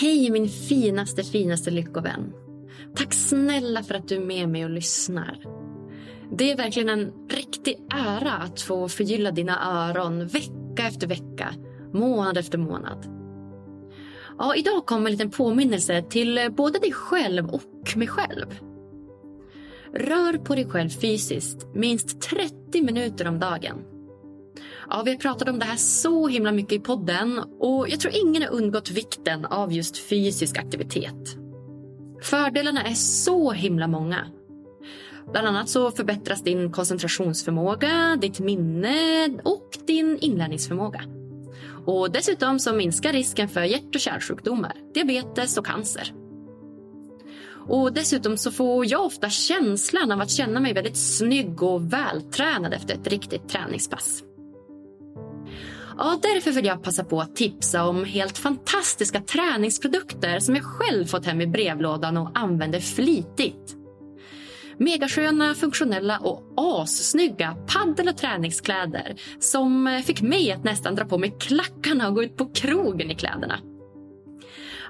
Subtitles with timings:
[0.00, 2.32] Hej min finaste, finaste lyckovän.
[2.94, 5.38] Tack snälla för att du är med mig och lyssnar.
[6.38, 11.54] Det är verkligen en riktig ära att få förgylla dina öron vecka efter vecka,
[11.92, 13.06] månad efter månad.
[14.38, 18.46] Ja, idag kommer en liten påminnelse till eh, både dig själv och mig själv.
[19.94, 23.76] Rör på dig själv fysiskt minst 30 minuter om dagen.
[24.90, 28.14] Ja, vi har pratat om det här så himla mycket i podden och jag tror
[28.14, 31.36] ingen har undgått vikten av just fysisk aktivitet.
[32.22, 34.26] Fördelarna är så himla många.
[35.32, 41.02] Bland annat så förbättras din koncentrationsförmåga, ditt minne och din inlärningsförmåga.
[41.86, 46.12] Och dessutom så minskar risken för hjärt och kärlsjukdomar, diabetes och cancer.
[47.68, 52.72] Och dessutom så får jag ofta känslan av att känna mig väldigt snygg och vältränad
[52.72, 54.22] efter ett riktigt träningspass.
[56.00, 61.06] Och därför vill jag passa på att tipsa om helt fantastiska träningsprodukter som jag själv
[61.06, 63.76] fått hem i brevlådan och använder flitigt.
[64.78, 71.36] Megasköna, funktionella och assnygga paddel och träningskläder som fick mig att nästan dra på mig
[71.40, 73.58] klackarna och gå ut på krogen i kläderna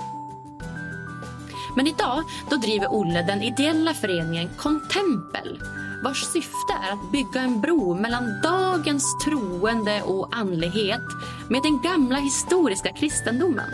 [1.76, 5.62] Men idag då driver Olle den ideella föreningen Contempel
[6.04, 11.06] vars syfte är att bygga en bro mellan dagens troende och andlighet
[11.48, 13.70] med den gamla historiska kristendomen.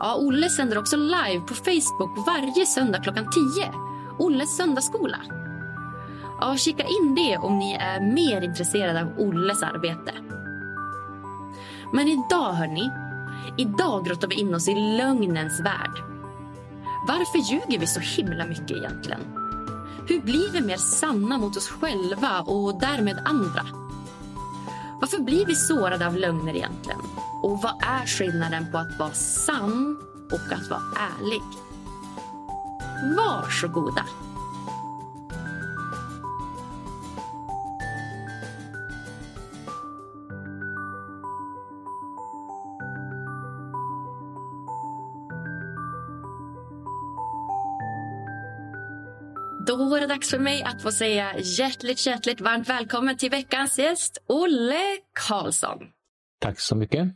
[0.00, 3.72] Ja, Olle sänder också live på Facebook varje söndag klockan 10.
[4.18, 5.18] Olles söndagsskola.
[6.40, 10.12] Ja, kika in det om ni är mer intresserade av Olles arbete.
[11.92, 12.90] Men idag, hörni.
[13.58, 16.02] Idag grottar vi in oss i lögnens värld.
[17.08, 19.20] Varför ljuger vi så himla mycket egentligen?
[20.08, 23.66] Hur blir vi mer sanna mot oss själva och därmed andra?
[25.00, 27.00] Varför blir vi sårade av lögner egentligen?
[27.42, 29.98] Och vad är skillnaden på att vara sann
[30.32, 31.42] och att vara ärlig?
[33.16, 34.04] Varsågoda!
[49.66, 53.78] Då var det dags för mig att få säga hjärtligt, hjärtligt varmt välkommen till veckans
[53.78, 54.98] gäst, Olle
[55.28, 55.78] Karlsson.
[56.40, 57.08] Tack så mycket.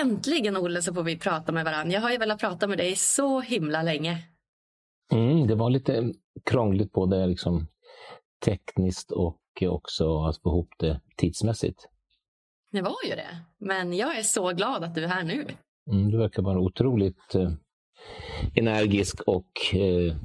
[0.00, 1.94] Äntligen, Olle, så får vi prata med varandra.
[1.94, 4.18] Jag har ju velat prata med dig så himla länge.
[5.12, 6.12] Mm, det var lite
[6.44, 7.66] krångligt både liksom
[8.44, 11.88] tekniskt och också att få ihop det tidsmässigt.
[12.72, 13.44] Det var ju det.
[13.58, 15.46] Men jag är så glad att du är här nu.
[15.90, 17.52] Mm, du verkar vara otroligt eh,
[18.54, 20.16] energisk och eh,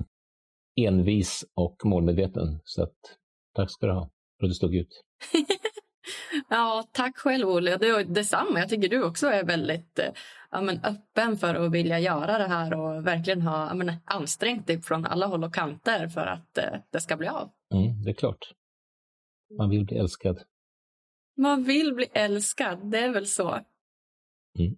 [0.75, 2.62] envis och målmedveten.
[2.63, 2.97] Så att,
[3.56, 4.09] tack ska du ha
[4.39, 5.03] för att du stod ut.
[6.50, 7.77] ja, tack själv Olle.
[7.77, 8.59] Det, detsamma.
[8.59, 10.09] Jag tycker du också är väldigt eh,
[10.51, 14.68] ja, men, öppen för att vilja göra det här och verkligen ha ja, men, ansträngt
[14.68, 17.50] dig från alla håll och kanter för att eh, det ska bli av.
[17.74, 18.53] Mm, det är klart.
[19.57, 20.42] Man vill bli älskad.
[21.38, 23.50] Man vill bli älskad, det är väl så.
[24.59, 24.77] Mm.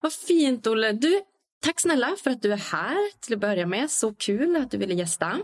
[0.00, 0.92] Vad fint Olle.
[0.92, 1.22] Du,
[1.60, 3.90] Tack snälla för att du är här till att börja med.
[3.90, 5.38] Så kul att du ville gästa.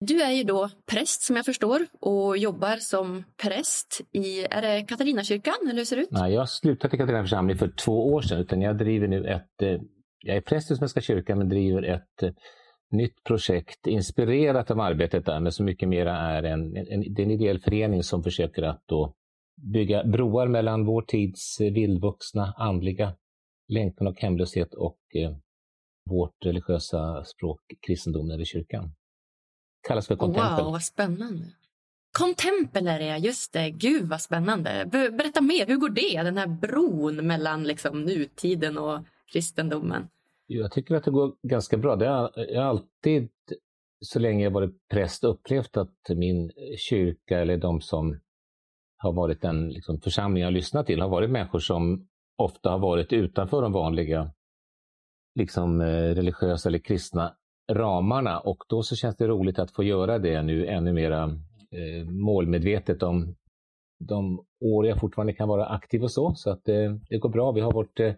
[0.00, 4.82] Du är ju då präst som jag förstår och jobbar som präst i, är det
[4.82, 6.10] Katarinakyrkan eller hur ser det ut?
[6.10, 9.62] Nej, jag slutade i Katarina församling för två år sedan utan jag driver nu ett,
[9.62, 9.80] eh,
[10.24, 12.30] jag är präst i Svenska kyrkan men driver ett eh,
[12.90, 17.26] nytt projekt inspirerat av arbetet där men så mycket mera är en, en, det är
[17.26, 19.14] en ideell förening som försöker att då
[19.72, 23.14] bygga broar mellan vår tids eh, vildvuxna andliga
[23.68, 25.36] längtan och hemlöshet och eh,
[26.10, 28.94] vårt religiösa språk, kristendomen eller kyrkan
[29.88, 30.64] kallas för kontempel.
[30.64, 31.44] Wow, vad spännande.
[32.18, 33.70] Kontempel är det, just det.
[33.70, 34.88] Gud vad spännande.
[34.92, 36.22] Berätta mer, hur går det?
[36.22, 39.00] Den här bron mellan liksom, nutiden och
[39.32, 40.08] kristendomen.
[40.46, 41.96] Jag tycker att det går ganska bra.
[41.96, 43.28] Det har, jag har alltid,
[44.00, 48.20] så länge jag varit präst, upplevt att min kyrka eller de som
[48.96, 53.12] har varit den liksom, församling jag lyssnat till har varit människor som ofta har varit
[53.12, 54.32] utanför de vanliga
[55.34, 57.34] liksom, eh, religiösa eller kristna
[57.72, 61.22] ramarna och då så känns det roligt att få göra det nu ännu mera
[61.70, 63.36] eh, målmedvetet om
[63.98, 66.34] de år jag fortfarande kan vara aktiv och så.
[66.34, 67.52] Så att eh, det går bra.
[67.52, 68.14] Vi har vårt eh,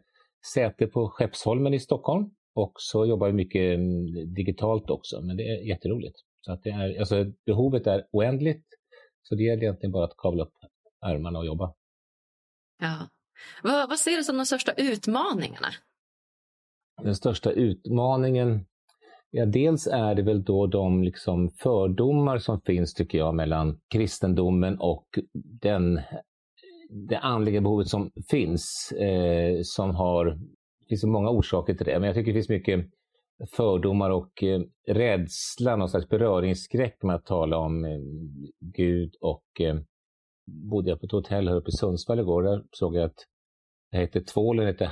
[0.55, 5.43] säte på Skeppsholmen i Stockholm och så jobbar vi mycket mm, digitalt också, men det
[5.43, 6.17] är jätteroligt.
[6.41, 8.67] Så att det är, alltså, behovet är oändligt,
[9.23, 10.55] så det gäller egentligen bara att kavla upp
[11.07, 11.75] ärmarna och jobba.
[12.79, 13.09] Ja.
[13.63, 15.69] Vad, vad ser du som de största utmaningarna
[17.03, 18.67] den största utmaningen,
[19.31, 24.77] ja dels är det väl då de liksom fördomar som finns tycker jag mellan kristendomen
[24.81, 25.07] och
[25.61, 26.01] den,
[27.09, 30.25] det andliga behovet som finns, eh, som har,
[30.81, 32.87] det finns många orsaker till det, men jag tycker det finns mycket
[33.49, 37.99] fördomar och eh, rädsla, någon slags beröringsskräck med att tala om eh,
[38.61, 39.77] Gud och eh,
[40.47, 43.27] bodde jag på ett hotell här uppe i Sundsvall igår, där såg jag att
[43.91, 44.87] det hette tvålen hette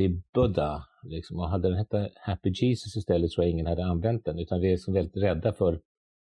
[0.00, 4.24] Happy Buddha Liksom, och hade den hette Happy Jesus istället tror jag ingen hade använt
[4.24, 5.80] den, utan vi är liksom väldigt rädda för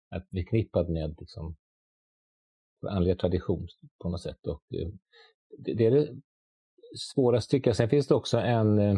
[0.10, 1.56] att bli knippad med liksom,
[2.88, 3.68] andliga tradition
[4.02, 4.48] på något sätt.
[4.48, 4.88] Och, eh,
[5.58, 6.10] det, det är det
[6.98, 7.76] svåraste tycker jag.
[7.78, 8.98] Sen finns det också en, eh,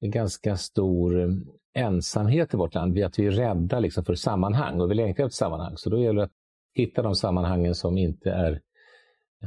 [0.00, 1.28] en ganska stor eh,
[1.74, 5.36] ensamhet i vårt land, att vi är rädda liksom för sammanhang och vi längtar efter
[5.36, 5.76] sammanhang.
[5.76, 6.36] Så då gäller det att
[6.74, 8.62] hitta de sammanhangen som inte är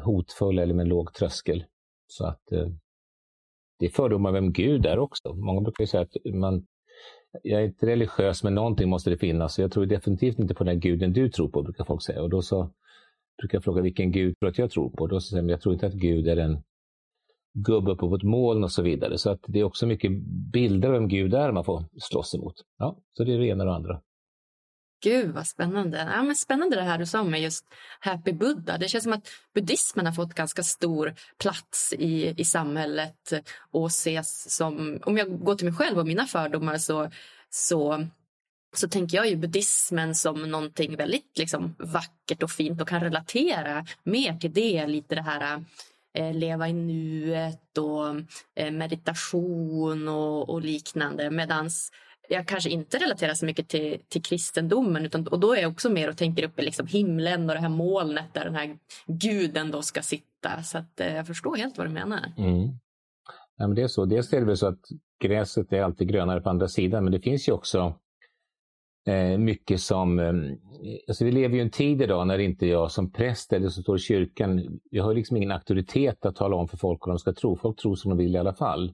[0.03, 1.65] hotfulla eller med låg tröskel.
[2.07, 2.51] Så att
[3.79, 5.33] det är fördomar vem Gud är också.
[5.33, 6.65] Många brukar säga att man,
[7.43, 9.53] jag är inte religiös, men någonting måste det finnas.
[9.53, 12.21] Så jag tror definitivt inte på den guden du tror på, brukar folk säga.
[12.21, 12.71] Och då så
[13.41, 15.07] brukar jag fråga vilken gud tror att jag tror på?
[15.07, 16.61] Då säger de, jag tror inte att Gud är en
[17.53, 19.17] gubbe uppe på ett moln och så vidare.
[19.17, 20.11] Så att det är också mycket
[20.53, 22.55] bilder av vem Gud är man får slåss emot.
[22.77, 24.01] Ja, så det är det ena och det andra.
[25.01, 25.97] Gud vad spännande.
[25.97, 27.65] Ja, men spännande det här du sa med just
[27.99, 28.77] Happy Buddha.
[28.77, 33.33] Det känns som att buddhismen har fått ganska stor plats i, i samhället
[33.71, 37.11] och ses som, om jag går till mig själv och mina fördomar så,
[37.49, 38.07] så,
[38.75, 43.85] så tänker jag ju buddhismen som någonting väldigt liksom, vackert och fint och kan relatera
[44.03, 45.63] mer till det, lite det här
[46.13, 48.07] eh, leva i nuet och
[48.55, 51.31] eh, meditation och, och liknande.
[51.31, 51.91] Medans
[52.31, 55.89] jag kanske inte relaterar så mycket till, till kristendomen utan, och då är jag också
[55.89, 59.71] mer och tänker upp i liksom himlen och det här molnet där den här guden
[59.71, 60.63] då ska sitta.
[60.63, 62.33] Så att, eh, jag förstår helt vad du menar.
[62.37, 62.69] Mm.
[63.57, 64.05] Ja, men det är så.
[64.05, 64.79] Dels är det väl så att
[65.19, 67.93] gräset är alltid grönare på andra sidan, men det finns ju också
[69.07, 70.19] eh, mycket som...
[70.19, 70.33] Eh,
[71.07, 73.83] alltså vi lever ju i en tid idag när inte jag som präst eller som
[73.83, 77.19] står i kyrkan, jag har liksom ingen auktoritet att tala om för folk vad de
[77.19, 77.55] ska tro.
[77.55, 78.93] Folk tror som de vill i alla fall.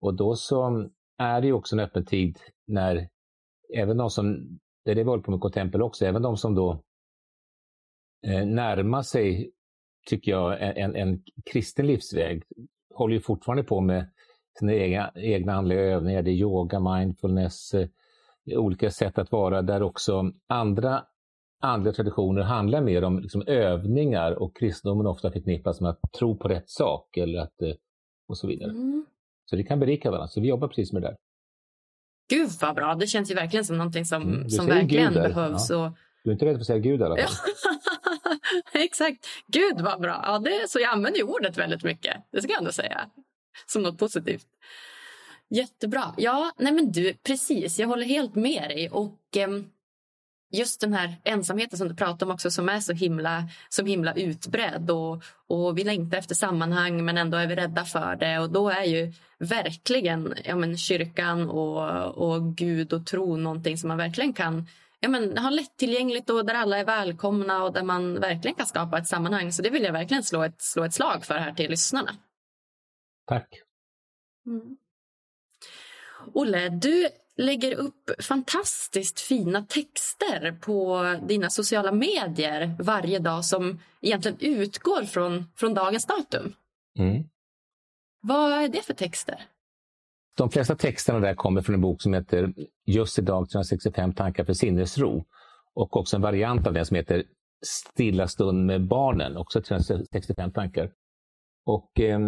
[0.00, 3.08] Och då så är det ju också en öppen tid när
[3.74, 6.54] även de som, det är det vi håller på med Contempel också, även de som
[6.54, 6.82] då
[8.26, 9.52] eh, närmar sig,
[10.06, 12.42] tycker jag, en, en kristen livsväg,
[12.94, 14.10] håller ju fortfarande på med
[14.58, 16.22] sina egna, egna andliga övningar.
[16.22, 17.88] Det är yoga, mindfulness, eh,
[18.46, 21.04] olika sätt att vara där också andra
[21.60, 26.48] andliga traditioner handlar mer om liksom övningar och kristendomen ofta förknippas med att tro på
[26.48, 27.74] rätt sak eller att, eh,
[28.28, 28.70] och så vidare.
[28.70, 29.06] Mm.
[29.44, 31.16] Så det kan berika varandra, så vi jobbar precis med det där.
[32.28, 35.70] Gud vad bra, det känns ju verkligen som någonting som, mm, som verkligen behövs.
[35.70, 35.86] Ja.
[35.86, 35.92] Och...
[36.24, 37.34] Du är inte rädd för att säga Gud i alla fall?
[38.72, 39.26] Exakt.
[39.46, 40.22] Gud vad bra.
[40.26, 42.16] Ja, det, så jag använder ju ordet väldigt mycket.
[42.32, 43.06] Det ska jag ändå säga.
[43.66, 44.46] Som något positivt.
[45.50, 46.14] Jättebra.
[46.16, 47.78] Ja, nej men du, precis.
[47.78, 48.90] Jag håller helt med dig.
[48.90, 49.48] Och eh,
[50.50, 54.14] just den här ensamheten som du pratar om också som är så himla, så himla
[54.14, 54.90] utbredd.
[54.90, 58.38] Och, och vi längtar efter sammanhang men ändå är vi rädda för det.
[58.38, 63.88] Och då är ju verkligen ja, men, kyrkan och, och Gud och tro någonting som
[63.88, 64.66] man verkligen kan
[65.00, 68.98] ja, men, ha lättillgängligt och där alla är välkomna och där man verkligen kan skapa
[68.98, 69.52] ett sammanhang.
[69.52, 72.16] Så det vill jag verkligen slå ett, slå ett slag för här till lyssnarna.
[73.26, 73.48] Tack.
[74.46, 74.76] Mm.
[76.34, 77.08] Olle, du
[77.38, 85.44] lägger upp fantastiskt fina texter på dina sociala medier varje dag som egentligen utgår från,
[85.56, 86.54] från dagens datum.
[86.98, 87.24] Mm.
[88.20, 89.42] Vad är det för texter?
[90.36, 92.54] De flesta texterna där kommer från en bok som heter
[92.86, 95.24] Just idag 365 tankar för sinnesro
[95.74, 97.24] och också en variant av den som heter
[97.66, 100.90] Stilla stund med barnen, också 365 tankar.
[101.66, 102.20] Och eh,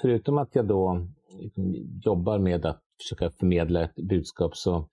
[0.00, 1.06] förutom att jag då
[1.38, 4.88] Liksom jobbar med att försöka förmedla ett budskap så har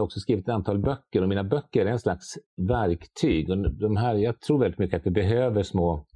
[0.00, 2.38] jag också skrivit ett antal böcker och mina böcker är en slags
[2.68, 3.50] verktyg.
[3.50, 6.06] Och de här, jag tror väldigt mycket att vi behöver små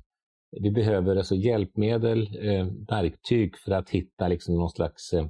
[0.51, 5.27] vi behöver alltså hjälpmedel, eh, verktyg för att hitta liksom någon slags eh,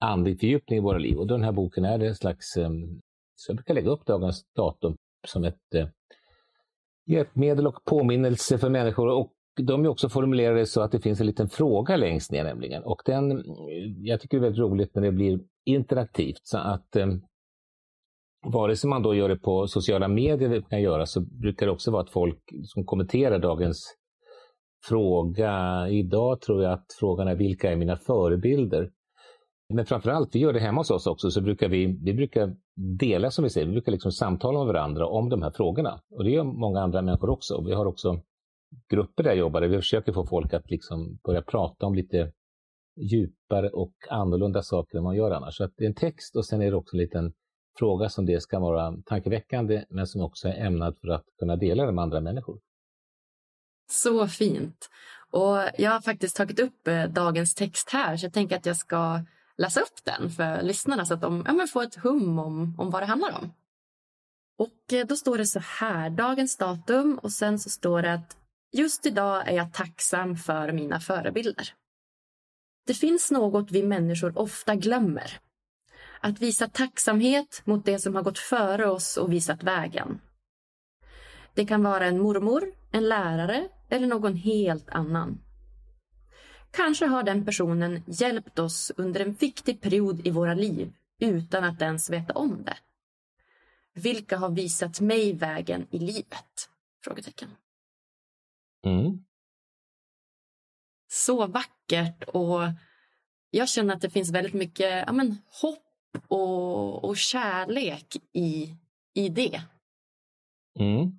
[0.00, 1.18] andlig fördjupning i våra liv.
[1.18, 2.70] Och den här boken är en slags, eh,
[3.34, 4.96] så jag brukar lägga upp dagens datum
[5.26, 5.88] som ett eh,
[7.06, 9.08] hjälpmedel och påminnelse för människor.
[9.08, 12.82] Och de är också formulerade så att det finns en liten fråga längst ner nämligen.
[12.82, 13.44] Och den,
[13.98, 16.40] jag tycker det är väldigt roligt när det blir interaktivt.
[16.42, 17.06] Så att eh,
[18.46, 21.90] vare sig man då gör det på sociala medier kan göra så brukar det också
[21.90, 23.96] vara att folk som kommenterar dagens
[24.88, 25.88] fråga.
[25.88, 28.90] Idag tror jag att frågan är vilka är mina förebilder?
[29.74, 32.56] Men framförallt, vi gör det hemma hos oss också, så brukar vi, vi brukar
[32.98, 36.00] dela som vi säger, vi brukar liksom samtala med varandra om de här frågorna.
[36.10, 37.64] Och det gör många andra människor också.
[37.66, 38.20] Vi har också
[38.88, 42.32] grupper där jag jobbar, vi försöker få folk att liksom börja prata om lite
[42.96, 45.56] djupare och annorlunda saker än man gör annars.
[45.56, 47.32] Så att det är en text och sen är det också en liten
[47.78, 51.86] fråga som det ska vara tankeväckande, men som också är ämnad för att kunna dela
[51.86, 52.60] det med andra människor.
[53.90, 54.88] Så fint.
[55.30, 58.76] Och jag har faktiskt tagit upp eh, dagens text här, så jag tänker att jag
[58.76, 59.20] ska
[59.56, 63.02] läsa upp den för lyssnarna så att de ja, får ett hum om, om vad
[63.02, 63.52] det handlar om.
[64.58, 68.36] Och eh, då står det så här, dagens datum och sen så står det att
[68.72, 71.74] just idag är jag tacksam för mina förebilder.
[72.86, 75.40] Det finns något vi människor ofta glömmer.
[76.20, 80.20] Att visa tacksamhet mot det som har gått före oss och visat vägen.
[81.54, 85.40] Det kan vara en mormor, en lärare eller någon helt annan.
[86.70, 91.82] Kanske har den personen hjälpt oss under en viktig period i våra liv utan att
[91.82, 92.76] ens veta om det.
[93.94, 96.68] Vilka har visat mig vägen i livet?
[97.04, 97.48] Frågetecken.
[98.86, 99.24] Mm.
[101.08, 102.60] Så vackert och
[103.50, 108.76] jag känner att det finns väldigt mycket ja, men, hopp och, och kärlek i,
[109.14, 109.62] i det.
[110.78, 111.10] Mm.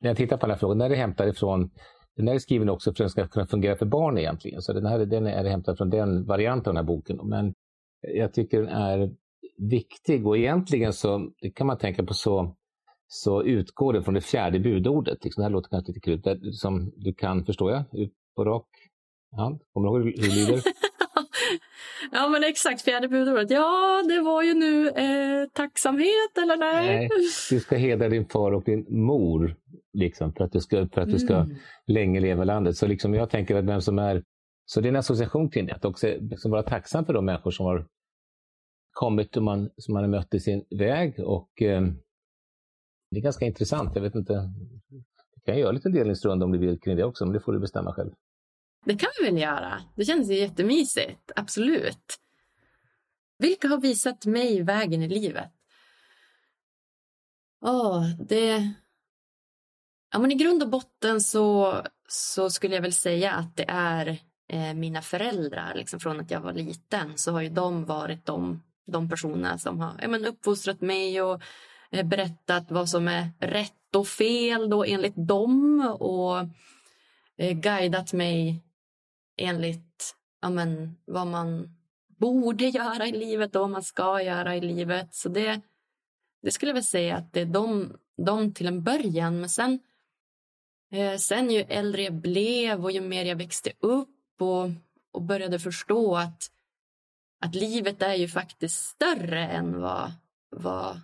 [0.00, 1.70] När jag tittar på den här frågan, den är hämtad ifrån
[2.18, 4.62] den här är skriven också för att den ska kunna fungera för barn egentligen.
[4.62, 7.20] Så den här den är hämtad från den varianten av den här boken.
[7.28, 7.54] Men
[8.00, 9.10] jag tycker den är
[9.70, 12.56] viktig och egentligen så det kan man tänka på så,
[13.08, 15.24] så utgår den från det fjärde budordet.
[15.24, 18.66] Liksom, det här låter kanske lite kul, som du kan, förstår jag, ut på rak
[19.36, 19.60] hand.
[19.72, 20.62] Kommer du ihåg hur det lyder?
[22.12, 23.50] ja men exakt, fjärde budordet.
[23.50, 26.98] Ja, det var ju nu eh, tacksamhet eller nej?
[26.98, 27.08] nej?
[27.50, 29.56] Du ska hedra din far och din mor
[29.92, 31.56] liksom, för att du ska, för att du ska mm.
[31.86, 32.76] länge leva landet.
[32.76, 34.22] Så liksom, jag tänker att vem som är...
[34.64, 37.50] Så det är en association till det, att också liksom vara tacksam för de människor
[37.50, 37.86] som har
[38.92, 41.20] kommit och man, som man har mött i sin väg.
[41.20, 41.82] Och eh,
[43.10, 43.90] det är ganska intressant.
[43.94, 44.50] Jag vet inte,
[45.34, 47.60] vi kan göra lite delningsrunda om du vill kring det också, men det får du
[47.60, 48.10] bestämma själv.
[48.84, 49.82] Det kan vi väl göra.
[49.96, 52.18] Det känns ju jättemysigt, absolut.
[53.38, 55.50] Vilka har visat mig vägen i livet?
[57.60, 58.74] Oh, det...
[60.12, 61.74] Ja, men I grund och botten så,
[62.08, 64.06] så skulle jag väl säga att det är
[64.48, 65.74] eh, mina föräldrar.
[65.74, 69.80] Liksom från att jag var liten så har ju de varit de, de personer som
[69.80, 71.42] har ja, men uppfostrat mig och
[71.90, 76.38] Eh, berättat vad som är rätt och fel då enligt dem och
[77.36, 78.64] eh, guidat mig
[79.36, 81.78] enligt ja, men, vad man
[82.18, 85.14] borde göra i livet och vad man ska göra i livet.
[85.14, 85.60] Så det,
[86.42, 89.40] det skulle jag väl säga att det är de, de till en början.
[89.40, 89.80] Men sen,
[90.92, 94.68] eh, sen ju äldre jag blev och ju mer jag växte upp och,
[95.12, 96.50] och började förstå att,
[97.40, 100.12] att livet är ju faktiskt större än vad,
[100.50, 101.00] vad,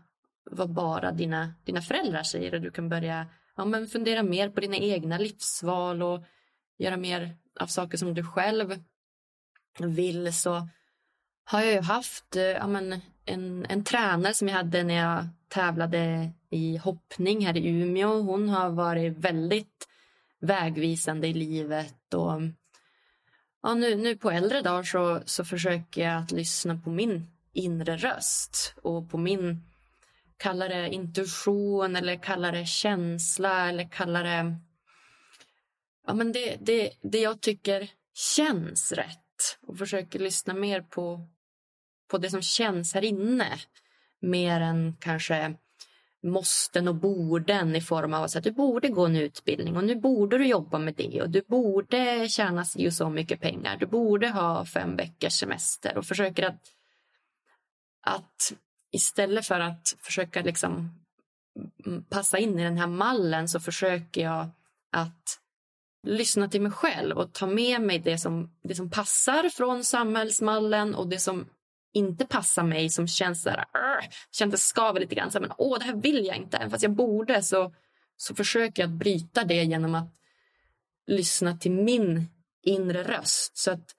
[0.50, 2.54] vad bara dina, dina föräldrar säger.
[2.54, 6.24] Och du kan börja ja, men fundera mer på dina egna livsval och
[6.78, 8.82] göra mer av saker som du själv
[9.78, 10.34] vill.
[10.34, 10.68] Så
[11.44, 15.28] har jag ju haft eh, ja, men en, en tränare som jag hade när jag
[15.48, 18.20] tävlade i hoppning här i Umeå.
[18.20, 19.88] Hon har varit väldigt
[20.40, 22.14] vägvisande i livet.
[22.14, 22.40] Och,
[23.62, 27.96] ja, nu, nu på äldre dagar så, så försöker jag att lyssna på min inre
[27.96, 29.62] röst och på min,
[30.44, 34.56] kalla det intuition eller kalla det känsla eller kalla det,
[36.06, 41.28] ja men det, det, det jag tycker känns rätt och försöker lyssna mer på,
[42.10, 43.48] på det som känns här inne.
[44.20, 45.54] Mer än kanske
[46.22, 50.38] måsten och borden i form av att du borde gå en utbildning och nu borde
[50.38, 53.76] du jobba med det och du borde tjäna si och så mycket pengar.
[53.76, 56.62] Du borde ha fem veckors semester och försöker att,
[58.00, 58.52] att
[58.94, 61.00] istället för att försöka liksom
[62.08, 64.48] passa in i den här mallen så försöker jag
[64.92, 65.40] att
[66.06, 70.94] lyssna till mig själv och ta med mig det som, det som passar från samhällsmallen
[70.94, 71.46] och det som
[71.92, 73.64] inte passar mig som känns så här,
[74.32, 75.30] känns skaver lite grann.
[75.30, 76.56] Så men, Åh, det här vill jag inte.
[76.56, 77.74] Även fast jag borde så,
[78.16, 80.14] så försöker jag att bryta det genom att
[81.06, 82.28] lyssna till min
[82.62, 83.56] inre röst.
[83.56, 83.94] Så att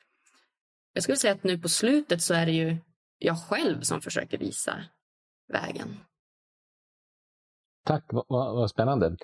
[0.93, 2.77] jag skulle säga att nu på slutet så är det ju
[3.17, 4.75] jag själv som försöker visa
[5.53, 5.99] vägen.
[7.85, 9.17] Tack, vad, vad spännande.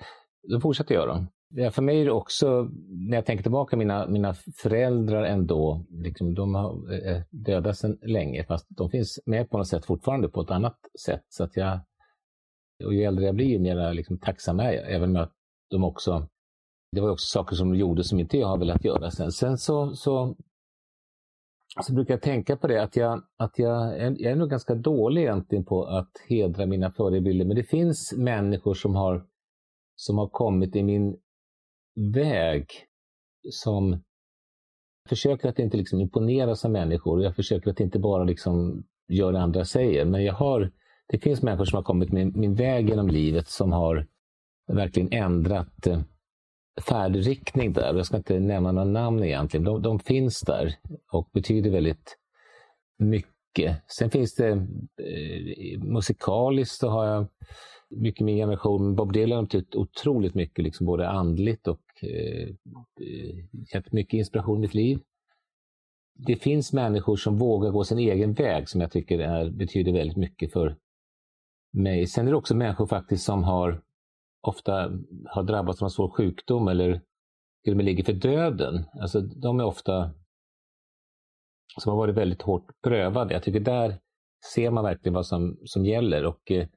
[0.49, 1.25] Då fortsätter jag då.
[1.53, 6.33] Ja, för mig är det också, när jag tänker tillbaka, mina, mina föräldrar ändå, liksom,
[6.33, 10.41] de har eh, döda sedan länge, fast de finns med på något sätt fortfarande på
[10.41, 11.25] ett annat sätt.
[11.29, 11.79] Så att jag,
[12.85, 15.33] och ju äldre jag blir, ju mer liksom, tacksam är jag, även med att
[15.69, 16.27] de också,
[16.91, 19.31] det var också saker som de gjorde som inte jag har velat göra sen.
[19.31, 20.35] Sen så, så,
[21.79, 25.21] så brukar jag tänka på det, att jag, att jag, jag är nog ganska dålig
[25.21, 29.25] egentligen på att hedra mina förebilder, men det finns människor som har
[29.95, 31.17] som har kommit i min
[32.13, 32.65] väg
[33.51, 34.03] som
[35.09, 37.23] försöker att inte liksom imponeras av människor.
[37.23, 40.05] Jag försöker att inte bara liksom göra det andra säger.
[40.05, 40.71] Men jag har,
[41.07, 44.07] det finns människor som har kommit min, min väg genom livet som har
[44.67, 46.01] verkligen ändrat eh,
[46.81, 47.95] färdriktning där.
[47.95, 49.63] Jag ska inte nämna några namn egentligen.
[49.63, 50.75] De, de finns där
[51.11, 52.17] och betyder väldigt
[52.97, 53.81] mycket.
[53.87, 57.27] Sen finns det eh, musikaliskt så har jag
[57.89, 58.95] mycket min generation.
[58.95, 62.49] Bob Dylan har betytt otroligt mycket, liksom både andligt och eh,
[63.01, 64.99] eh gett mycket inspiration i mitt liv.
[66.15, 70.17] Det finns människor som vågar gå sin egen väg som jag tycker är, betyder väldigt
[70.17, 70.77] mycket för
[71.73, 72.07] mig.
[72.07, 73.81] Sen är det också människor faktiskt som har
[74.41, 74.91] ofta
[75.29, 77.01] har drabbats av en svår sjukdom eller
[77.63, 78.85] till och med ligger för döden.
[79.01, 80.11] Alltså, de är ofta
[81.77, 83.33] som har varit väldigt hårt prövade.
[83.33, 83.99] Jag tycker där
[84.53, 86.25] ser man verkligen vad som, som gäller.
[86.25, 86.67] Och eh,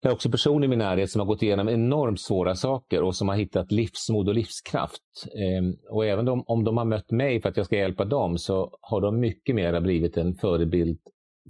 [0.00, 3.16] jag har också personer i min närhet som har gått igenom enormt svåra saker och
[3.16, 5.02] som har hittat livsmod och livskraft.
[5.26, 8.38] Eh, och även om, om de har mött mig för att jag ska hjälpa dem
[8.38, 10.98] så har de mycket mer blivit en förebild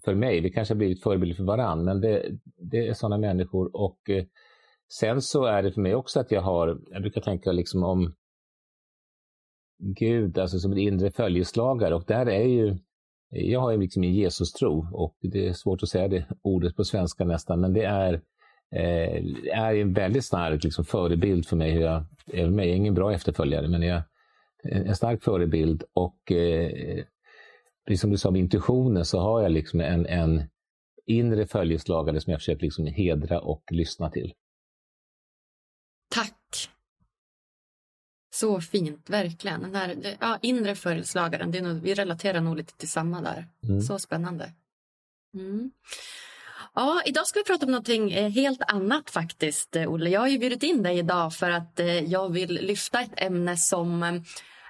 [0.05, 0.41] för mig.
[0.41, 2.31] Vi kanske har blivit förebilder för varandra, men det,
[2.71, 3.77] det är sådana människor.
[3.77, 4.25] Och eh,
[4.93, 8.15] sen så är det för mig också att jag har, jag brukar tänka liksom om
[9.79, 12.79] Gud, alltså som en inre följeslagare och där är ju
[13.37, 16.85] jag har ju liksom en Jesus-tro och det är svårt att säga det ordet på
[16.85, 18.15] svenska nästan, men det är
[18.75, 19.25] eh,
[19.59, 21.71] är en väldigt stark liksom, förebild för mig.
[21.71, 24.03] Hur jag, jag är ingen bra efterföljare, men jag
[24.65, 25.85] är en stark förebild.
[25.93, 27.05] Och eh,
[27.87, 30.43] precis som du sa med intuitionen så har jag liksom en, en
[31.07, 34.33] inre följeslagare som jag försöker liksom hedra och lyssna till.
[36.15, 36.35] Tack!
[38.35, 39.63] Så fint, verkligen.
[39.63, 43.47] Den här ja, inre följeslagaren, det är nog, vi relaterar nog lite till samma där.
[43.69, 43.81] Mm.
[43.81, 44.53] Så spännande.
[45.35, 45.71] Mm.
[46.75, 50.11] Ja, idag ska vi prata om någonting eh, helt annat faktiskt, eh, Olle.
[50.11, 53.57] Jag har ju bjudit in dig idag för att eh, jag vill lyfta ett ämne
[53.57, 54.03] som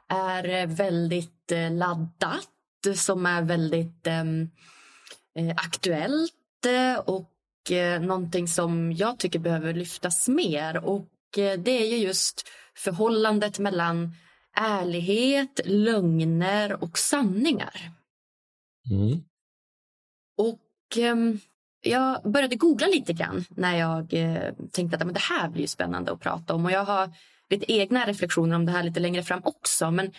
[0.09, 2.49] är väldigt laddat
[2.95, 4.25] som är väldigt eh,
[5.57, 6.33] aktuellt
[7.05, 10.85] och eh, någonting som jag tycker behöver lyftas mer.
[10.85, 14.15] Och det är ju just förhållandet mellan
[14.57, 17.91] ärlighet, lögner och sanningar.
[18.91, 19.25] Mm.
[20.37, 21.17] Och eh,
[21.81, 26.13] jag började googla lite grann när jag eh, tänkte att men det här blir spännande
[26.13, 26.65] att prata om.
[26.65, 27.11] Och jag har
[27.51, 29.91] lite egna reflektioner om det här lite längre fram också.
[29.91, 30.13] Men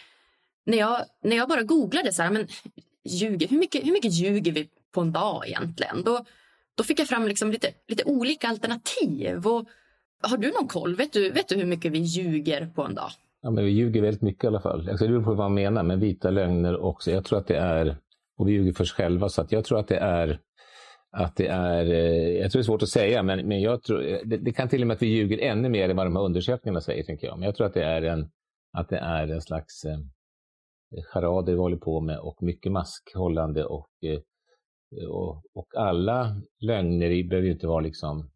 [0.66, 2.48] när jag, när jag bara googlade så här, men
[3.04, 6.04] ljuger, hur, mycket, hur mycket ljuger vi på en dag egentligen?
[6.04, 6.26] Då,
[6.76, 9.48] då fick jag fram liksom lite, lite olika alternativ.
[9.48, 9.68] Och,
[10.30, 10.96] har du någon koll?
[10.96, 13.10] Vet du, vet du hur mycket vi ljuger på en dag?
[13.42, 14.90] Ja, men vi ljuger väldigt mycket i alla fall.
[14.90, 17.12] Alltså, det beror på vad man menar med vita lögner också.
[17.12, 17.98] Jag tror att det är,
[18.38, 20.40] och vi ljuger för oss själva, så att jag tror att det är
[21.16, 24.00] att det är, eh, jag tror det är svårt att säga, men, men jag tror,
[24.26, 26.24] det, det, kan till och med att vi ljuger ännu mer än vad de här
[26.24, 27.40] undersökningarna säger, tänker jag.
[27.40, 28.30] Men jag tror att det är en,
[28.78, 29.98] att det är en slags eh,
[31.14, 34.20] charader vi håller på med och mycket maskhållande och, eh,
[35.10, 38.30] och, och alla lögner behöver ju inte vara liksom,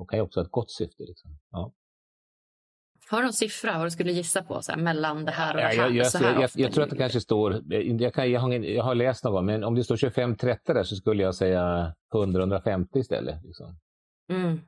[0.00, 1.02] de kan ju också ha ett gott syfte.
[1.02, 1.30] Liksom.
[1.50, 1.72] Ja.
[3.08, 5.60] Har du någon siffra vad du skulle gissa på så här, mellan det här och
[5.60, 5.74] det här?
[5.74, 7.62] Jag, jag, så här jag, jag tror att det kanske står,
[8.00, 10.84] jag, kan, jag, har, jag har läst någon gång, men om det står 25-30 där
[10.84, 13.44] så skulle jag säga 100-150 istället.
[13.44, 13.76] Liksom.
[14.32, 14.60] Mm.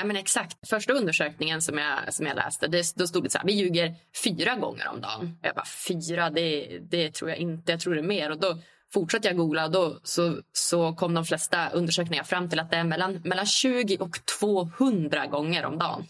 [0.00, 0.68] Ja, men exakt.
[0.68, 3.94] Första undersökningen som jag, som jag läste, det, då stod det så här, vi ljuger
[4.24, 5.38] fyra gånger om dagen.
[5.42, 8.30] Jag bara, fyra, det, det tror jag inte, jag tror det är mer.
[8.30, 8.58] Och då
[8.92, 12.76] fortsatte jag googla och då så, så kom de flesta undersökningar fram till att det
[12.76, 16.06] är mellan, mellan 20 och 200 gånger om dagen.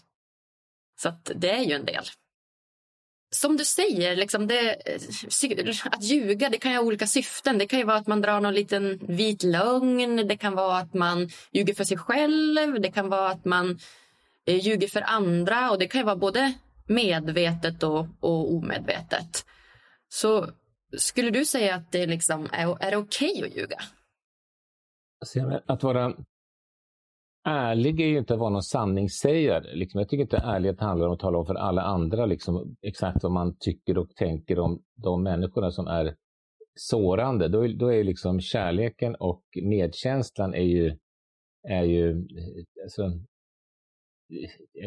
[1.01, 2.03] Så det är ju en del.
[3.33, 7.57] Som du säger, liksom det, eh, att ljuga det kan ju ha olika syften.
[7.57, 10.27] Det kan ju vara att man drar någon liten vit lögn.
[10.27, 12.81] Det kan vara att man ljuger för sig själv.
[12.81, 13.79] Det kan vara att man
[14.45, 15.71] eh, ljuger för andra.
[15.71, 16.53] Och Det kan ju vara både
[16.87, 19.45] medvetet och, och omedvetet.
[20.09, 20.51] Så
[20.97, 23.77] skulle du säga att det liksom är, är det okej okay att ljuga?
[25.19, 26.15] Alltså, att vara
[27.43, 29.75] ärlig är ju inte att vara någon sanningssägare.
[29.75, 33.23] Liksom, jag tycker inte ärlighet handlar om att tala om för alla andra liksom, exakt
[33.23, 36.15] vad man tycker och tänker om de människorna som är
[36.75, 37.47] sårande.
[37.47, 40.97] Då, då är liksom kärleken och medkänslan är ju,
[41.67, 42.27] är ju
[42.83, 43.11] alltså,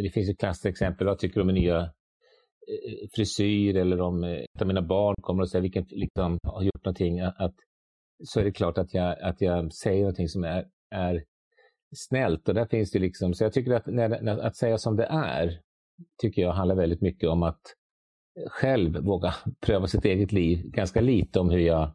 [0.02, 1.06] det finns ett klassiskt exempel.
[1.06, 1.92] Vad tycker du om min nya
[2.68, 6.38] Eh, eh, frisyr eller om eh, ett av mina barn kommer och säger vilken liksom,
[6.42, 7.20] har gjort någonting.
[7.20, 7.54] Att,
[8.24, 11.24] så är det klart att jag, att jag säger någonting som är, är
[11.96, 12.48] snällt.
[12.48, 15.06] Och där finns det liksom, så jag tycker att, när, när, att säga som det
[15.10, 15.60] är,
[16.22, 17.60] tycker jag handlar väldigt mycket om att
[18.50, 19.34] själv våga
[19.66, 21.92] pröva sitt eget liv, ganska lite om hur jag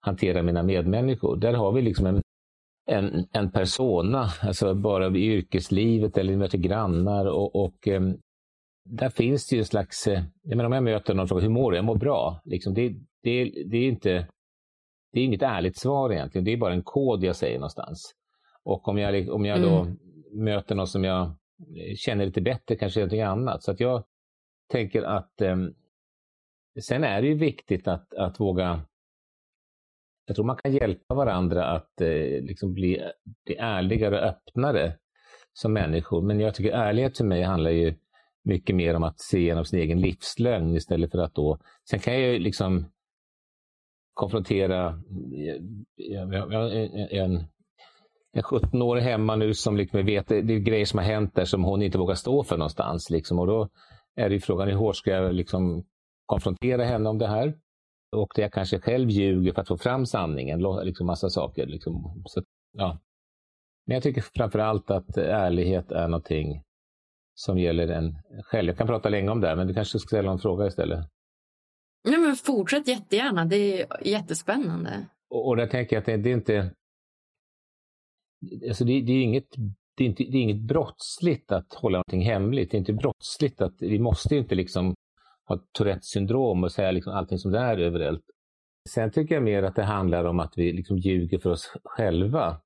[0.00, 1.36] hanterar mina medmänniskor.
[1.36, 2.22] Där har vi liksom en,
[2.90, 8.16] en, en persona, alltså bara i yrkeslivet eller med grannar och, och ehm,
[8.84, 11.42] där finns det ju en slags, eh, jag menar om jag möter någon och frågar
[11.42, 11.76] hur mår du?
[11.76, 12.40] Jag mår bra.
[12.44, 12.88] Liksom det,
[13.22, 14.28] det, det, är inte,
[15.12, 18.14] det är inget ärligt svar egentligen, det är bara en kod jag säger någonstans.
[18.62, 19.98] Och om jag, om jag då mm.
[20.32, 21.32] möter någon som jag
[21.96, 23.62] känner lite bättre, kanske någonting annat.
[23.62, 24.04] Så att jag
[24.72, 25.56] tänker att eh,
[26.80, 28.84] sen är det ju viktigt att, att våga
[30.26, 33.10] jag tror man kan hjälpa varandra att eh, liksom bli,
[33.44, 34.98] bli ärligare och öppnare
[35.52, 36.22] som människor.
[36.22, 37.94] Men jag tycker ärlighet för mig handlar ju
[38.44, 41.58] mycket mer om att se genom sin egen livslögn istället för att då...
[41.90, 42.90] Sen kan jag ju liksom
[44.14, 45.02] konfrontera...
[47.10, 47.44] En,
[48.32, 51.64] en 17-årig hemma nu som liksom vet det är grejer som har hänt där som
[51.64, 53.10] hon inte vågar stå för någonstans.
[53.10, 53.38] Liksom.
[53.38, 53.68] Och då
[54.16, 55.84] är det frågan hur hårt ska jag liksom
[56.26, 57.54] konfrontera henne om det här?
[58.16, 61.66] Och det jag kanske själv ljuger för att få fram sanningen, liksom massa saker.
[61.66, 62.22] Liksom.
[62.26, 62.98] Så, ja.
[63.86, 66.62] Men jag tycker framför allt att ärlighet är någonting
[67.34, 68.68] som gäller en själv.
[68.68, 71.08] Jag kan prata länge om det, men du kanske ska ställa en fråga istället.
[72.04, 75.06] Nej, men fortsätt jättegärna, det är jättespännande.
[75.30, 76.74] Och, och där tänker jag att det, det är inte
[78.68, 79.48] alltså det, det, är inget,
[79.96, 82.70] det, är inte, det är inget brottsligt att hålla någonting hemligt.
[82.70, 84.94] Det är inte brottsligt att, vi måste inte liksom
[85.48, 88.24] ha Tourettes syndrom och säga liksom allting som det är överallt.
[88.88, 92.60] Sen tycker jag mer att det handlar om att vi liksom ljuger för oss själva.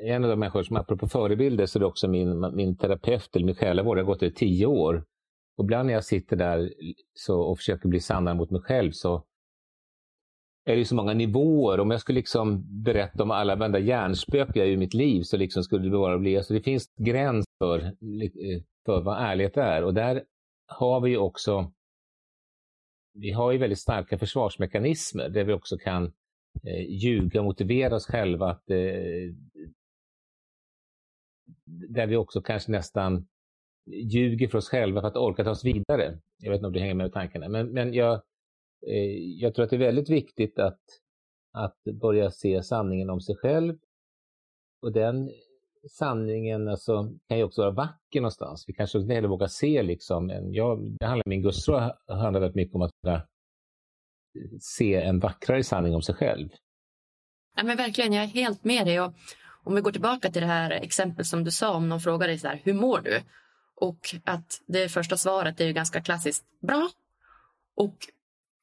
[0.00, 3.46] En av de människor som, apropå förebilder, så är det också min, min terapeut eller
[3.46, 3.98] min själavård.
[3.98, 5.04] Jag har gått i tio år.
[5.56, 6.72] Och ibland när jag sitter där
[7.14, 9.24] så, och försöker bli sannare mot mig själv så
[10.64, 11.80] är det så många nivåer.
[11.80, 15.84] Om jag skulle liksom berätta om alla varenda hjärnspöken i mitt liv så liksom skulle
[15.84, 16.36] det bara bli...
[16.36, 19.84] Alltså det finns gräns för, eh, för vad ärlighet är.
[19.84, 20.22] Och där
[20.66, 21.72] har vi också...
[23.14, 26.04] Vi har ju väldigt starka försvarsmekanismer där vi också kan
[26.64, 28.50] eh, ljuga och motivera oss själva.
[28.50, 28.76] Att, eh,
[31.88, 33.26] där vi också kanske nästan
[33.86, 36.18] ljuger för oss själva för att orka ta oss vidare.
[36.38, 37.48] Jag vet inte om du hänger med i tankarna.
[37.48, 38.14] Men, men jag,
[38.86, 40.80] eh, jag tror att det är väldigt viktigt att,
[41.52, 43.78] att börja se sanningen om sig själv.
[44.82, 45.30] Och den
[45.90, 48.64] sanningen alltså, kan ju också vara vacker någonstans.
[48.68, 51.74] Vi kanske inte heller vågar se liksom, en, jag, det handlar, min gudstro
[52.08, 53.28] handlar väldigt mycket om att
[54.60, 56.48] se en vackrare sanning om sig själv.
[57.56, 59.00] Ja, men verkligen, jag är helt med dig.
[59.00, 59.12] Och
[59.68, 62.38] om vi går tillbaka till det här exempel som du sa om någon frågar dig
[62.38, 63.22] så här, hur mår du?
[63.76, 66.90] Och att det första svaret är ju ganska klassiskt, bra.
[67.76, 67.96] Och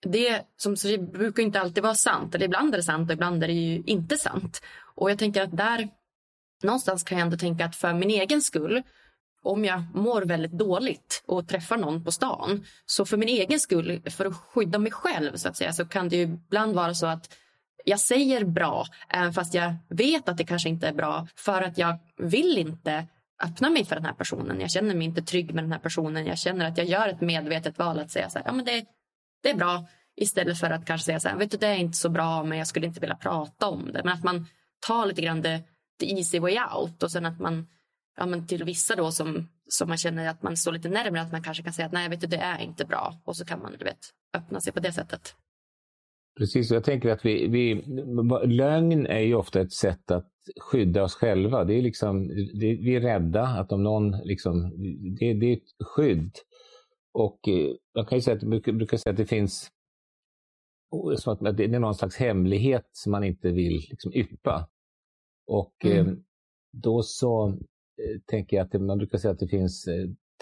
[0.02, 2.36] det som så det brukar inte alltid vara sant.
[2.36, 4.62] Eller ibland är det sant och ibland är det ju inte sant.
[4.96, 5.90] Och jag tänker att där
[6.64, 8.84] någonstans kan jag ändå tänka att för min egen skull
[9.44, 14.02] om jag mår väldigt dåligt och träffar någon på stan så för min egen skull,
[14.10, 17.06] för att skydda mig själv så att säga, så kan det ju ibland vara så
[17.06, 17.30] att
[17.86, 21.78] jag säger bra, eh, fast jag vet att det kanske inte är bra för att
[21.78, 23.08] jag vill inte
[23.44, 24.62] öppna mig för den här personen.
[24.62, 26.26] Jag känner mig inte trygg med den här personen.
[26.26, 28.86] Jag känner att jag gör ett medvetet val att säga så här, ja men det,
[29.44, 31.98] det är bra istället för att kanske säga så här, vet du det är inte
[31.98, 34.02] så bra men jag skulle inte vilja prata om det.
[34.04, 34.48] Men att man
[34.88, 35.60] tar lite grann the,
[36.00, 37.68] the easy way out och sen att man
[38.18, 41.32] ja, men till vissa då som, som man känner att man står lite närmare att
[41.32, 43.62] man kanske kan säga att nej vet du det är inte bra och så kan
[43.62, 45.36] man du vet, öppna sig på det sättet.
[46.38, 47.84] Precis, jag tänker att vi, vi,
[48.46, 51.64] lögn är ju ofta ett sätt att skydda oss själva.
[51.64, 54.74] Det är liksom, det, vi är rädda att om någon, liksom,
[55.20, 56.32] det, det är ett skydd.
[57.14, 59.72] Och eh, jag kan ju säga att, brukar, brukar säga att det finns
[61.26, 64.70] att det är någon slags hemlighet som man inte vill liksom, yppa.
[65.48, 66.08] Och mm.
[66.08, 66.14] eh,
[66.72, 69.90] då så eh, tänker jag att man brukar säga att det finns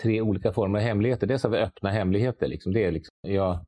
[0.02, 1.28] tre olika former av hemligheter.
[1.28, 2.48] Dels har vi öppna hemligheter.
[2.48, 2.74] Liksom.
[2.74, 3.66] Det är liksom, jag,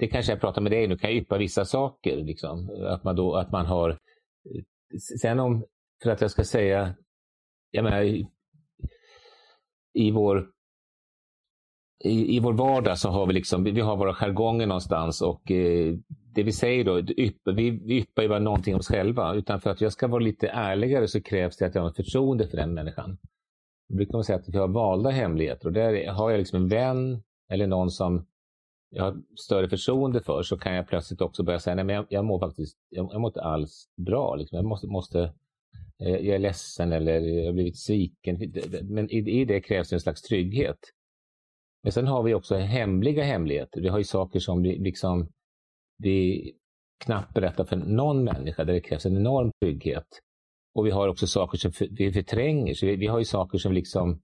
[0.00, 2.16] det kanske jag pratar med dig nu, kan jag yppa vissa saker.
[2.16, 2.70] Liksom.
[2.86, 3.98] Att, man då, att man har...
[5.20, 5.64] Sen om,
[6.02, 6.94] för att jag ska säga,
[7.70, 8.26] jag menar, i,
[9.94, 10.50] i vår
[12.04, 15.94] i, i vår vardag så har vi liksom, vi har våra jargonger någonstans och eh,
[16.08, 17.02] det vi säger då,
[17.52, 19.34] vi, vi yppar ju bara någonting om oss själva.
[19.34, 21.96] Utan för att jag ska vara lite ärligare så krävs det att jag har ett
[21.96, 23.18] förtroende för den människan.
[23.88, 26.68] Då brukar man säga att vi har valda hemligheter och där har jag liksom en
[26.68, 28.26] vän eller någon som
[28.90, 32.06] jag har större förtroende för så kan jag plötsligt också börja säga, nej men jag,
[32.08, 34.34] jag mår faktiskt, jag, jag mår inte alls bra.
[34.34, 34.56] Liksom.
[34.56, 35.20] Jag måste, måste
[35.98, 38.52] eh, jag är ledsen eller jag har blivit sviken.
[38.82, 40.78] Men i, i det krävs en slags trygghet.
[41.82, 43.80] Men sen har vi också hemliga hemligheter.
[43.80, 45.32] Vi har ju saker som vi, liksom,
[45.98, 46.52] vi
[47.04, 50.06] knappt berättar för någon människa där det krävs en enorm trygghet.
[50.74, 52.74] Och vi har också saker som vi förtränger.
[52.74, 54.22] Så vi, vi har ju saker som liksom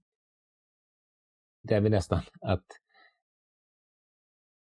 [1.63, 2.65] där vi nästan att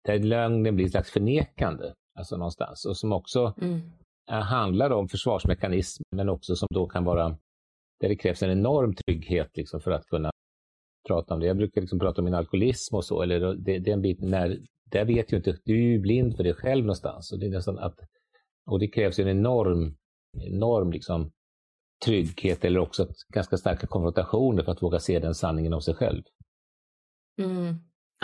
[0.05, 3.81] där lögnen blir ett slags förnekande, alltså någonstans, och som också mm.
[4.27, 7.29] handlar om försvarsmekanism, men också som då kan vara,
[8.01, 10.31] där det krävs en enorm trygghet liksom, för att kunna
[11.09, 11.47] prata om det.
[11.47, 14.21] Jag brukar liksom prata om min alkoholism och så, eller det, det är en bit
[14.21, 14.59] när,
[14.91, 17.33] där vet ju inte, du är ju blind för dig själv någonstans.
[17.33, 17.99] Och det, är nästan att,
[18.67, 19.97] och det krävs en enorm,
[20.41, 21.33] enorm liksom,
[22.05, 26.23] trygghet eller också ganska starka konfrontationer för att våga se den sanningen om sig själv.
[27.43, 27.75] Mm.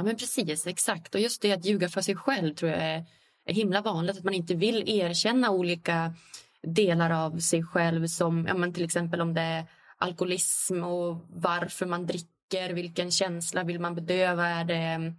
[0.00, 1.14] Ja men precis, exakt.
[1.14, 3.04] Och just det att ljuga för sig själv tror jag är,
[3.46, 4.18] är himla vanligt.
[4.18, 6.14] Att man inte vill erkänna olika
[6.62, 9.66] delar av sig själv som ja, men till exempel om det är
[9.98, 14.46] alkoholism och varför man dricker, vilken känsla vill man bedöva?
[14.46, 15.14] Är det mm,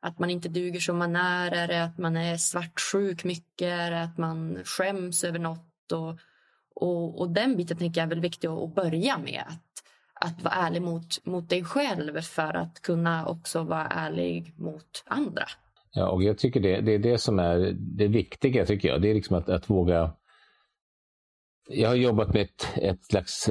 [0.00, 1.52] att man inte duger som man är?
[1.52, 3.68] Är det att man är svartsjuk mycket?
[3.68, 5.92] Är det att man skäms över något?
[5.92, 6.18] Och,
[6.74, 9.44] och, och den biten tänker jag är väl viktig att börja med.
[10.20, 15.44] Att vara ärlig mot, mot dig själv för att kunna också vara ärlig mot andra.
[15.92, 19.02] Ja, och jag tycker det, det är det som är det viktiga, tycker jag.
[19.02, 20.12] Det är liksom att, att våga
[21.68, 23.50] jag har jobbat med ett, ett slags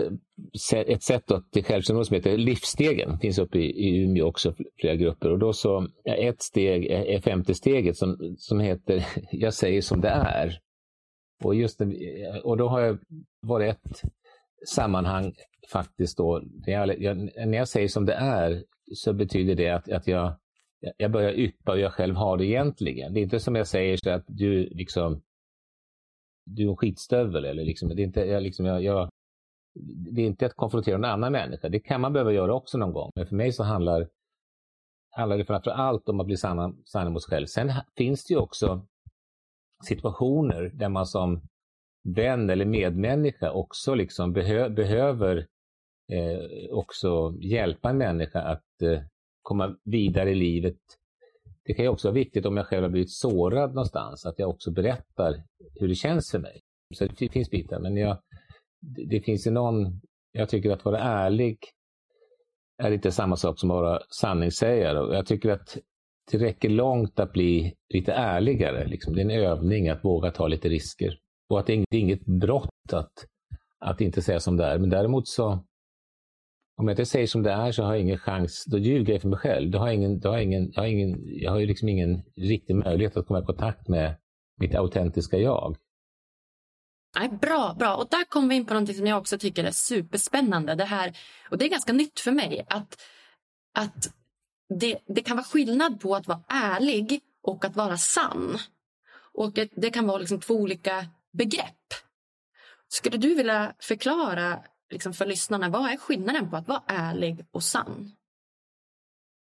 [0.73, 3.11] ett sätt till självkännedom som heter Livsstegen.
[3.11, 5.31] Det finns uppe i, i Umeå också, flera grupper.
[5.31, 10.09] Och då så, ett steg är femte steget som, som heter Jag säger som det
[10.09, 10.59] är.
[11.43, 11.81] Och, just,
[12.43, 12.99] och då har jag
[13.41, 14.01] varit ett
[14.67, 15.33] sammanhang
[15.71, 18.63] faktiskt då, när jag, jag, när jag säger som det är
[18.93, 20.35] så betyder det att, att jag,
[20.97, 23.13] jag börjar yppa hur jag själv har det egentligen.
[23.13, 25.21] Det är inte som jag säger så att du liksom
[26.45, 29.09] du är en skitstövel eller liksom, det är inte, jag, liksom, jag, jag,
[30.13, 31.69] det är inte att konfrontera en annan människa.
[31.69, 33.11] Det kan man behöva göra också någon gång.
[33.15, 34.09] Men för mig så handlar,
[35.11, 37.45] handlar det framför allt om att bli sann, sann mot sig själv.
[37.45, 38.85] Sen finns det ju också
[39.83, 41.41] situationer där man som
[42.05, 45.37] vän eller medmänniska också liksom behö, behöver
[46.11, 48.99] eh, också hjälpa en människa att eh,
[49.41, 50.77] komma vidare i livet.
[51.65, 54.49] Det kan ju också vara viktigt om jag själv har blivit sårad någonstans, att jag
[54.49, 55.43] också berättar
[55.79, 56.61] hur det känns för mig.
[56.95, 58.17] Så det finns bitar, men jag,
[59.09, 61.57] det, finns ju någon, jag tycker att vara ärlig
[62.77, 65.15] är inte samma sak som att vara sanningssägare.
[65.15, 65.77] Jag tycker att
[66.31, 68.87] det räcker långt att bli lite ärligare.
[68.87, 69.15] Liksom.
[69.15, 71.19] Det är en övning att våga ta lite risker.
[71.49, 73.25] Och att det är inget brott att,
[73.79, 74.79] att inte säga som det är.
[74.79, 75.47] Men däremot så,
[76.77, 79.21] om jag inte säger som det är så har jag ingen chans, då ljuger jag
[79.21, 79.71] för mig själv.
[79.71, 81.89] Då har jag, ingen, då har jag, ingen, jag, har ingen, jag har ju liksom
[81.89, 84.15] ingen riktig möjlighet att komma i kontakt med
[84.57, 85.75] mitt autentiska jag.
[87.19, 87.95] Nej, bra, bra.
[87.95, 90.75] Och där kommer vi in på något som jag också tycker är superspännande.
[90.75, 91.17] Det här,
[91.51, 92.65] och det är ganska nytt för mig.
[92.69, 93.01] Att,
[93.73, 94.13] att
[94.79, 98.57] det, det kan vara skillnad på att vara ärlig och att vara sann.
[99.33, 101.05] Och det, det kan vara liksom två olika
[101.37, 101.85] begrepp.
[102.87, 107.63] Skulle du vilja förklara liksom för lyssnarna vad är skillnaden på att vara ärlig och
[107.63, 108.11] sann?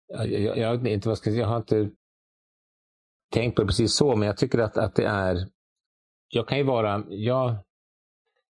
[0.06, 1.90] Jag, jag, jag, inte, vad ska jag, jag har inte
[3.32, 5.36] tänkt på det precis så, men jag tycker att, att det är...
[6.28, 7.04] Jag kan ju vara...
[7.08, 7.56] Jag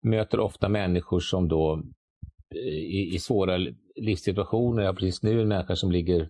[0.02, 1.84] möter ofta människor som då
[2.56, 3.58] i, i svåra
[3.96, 6.30] livssituationer, jag har precis nu en människa som ligger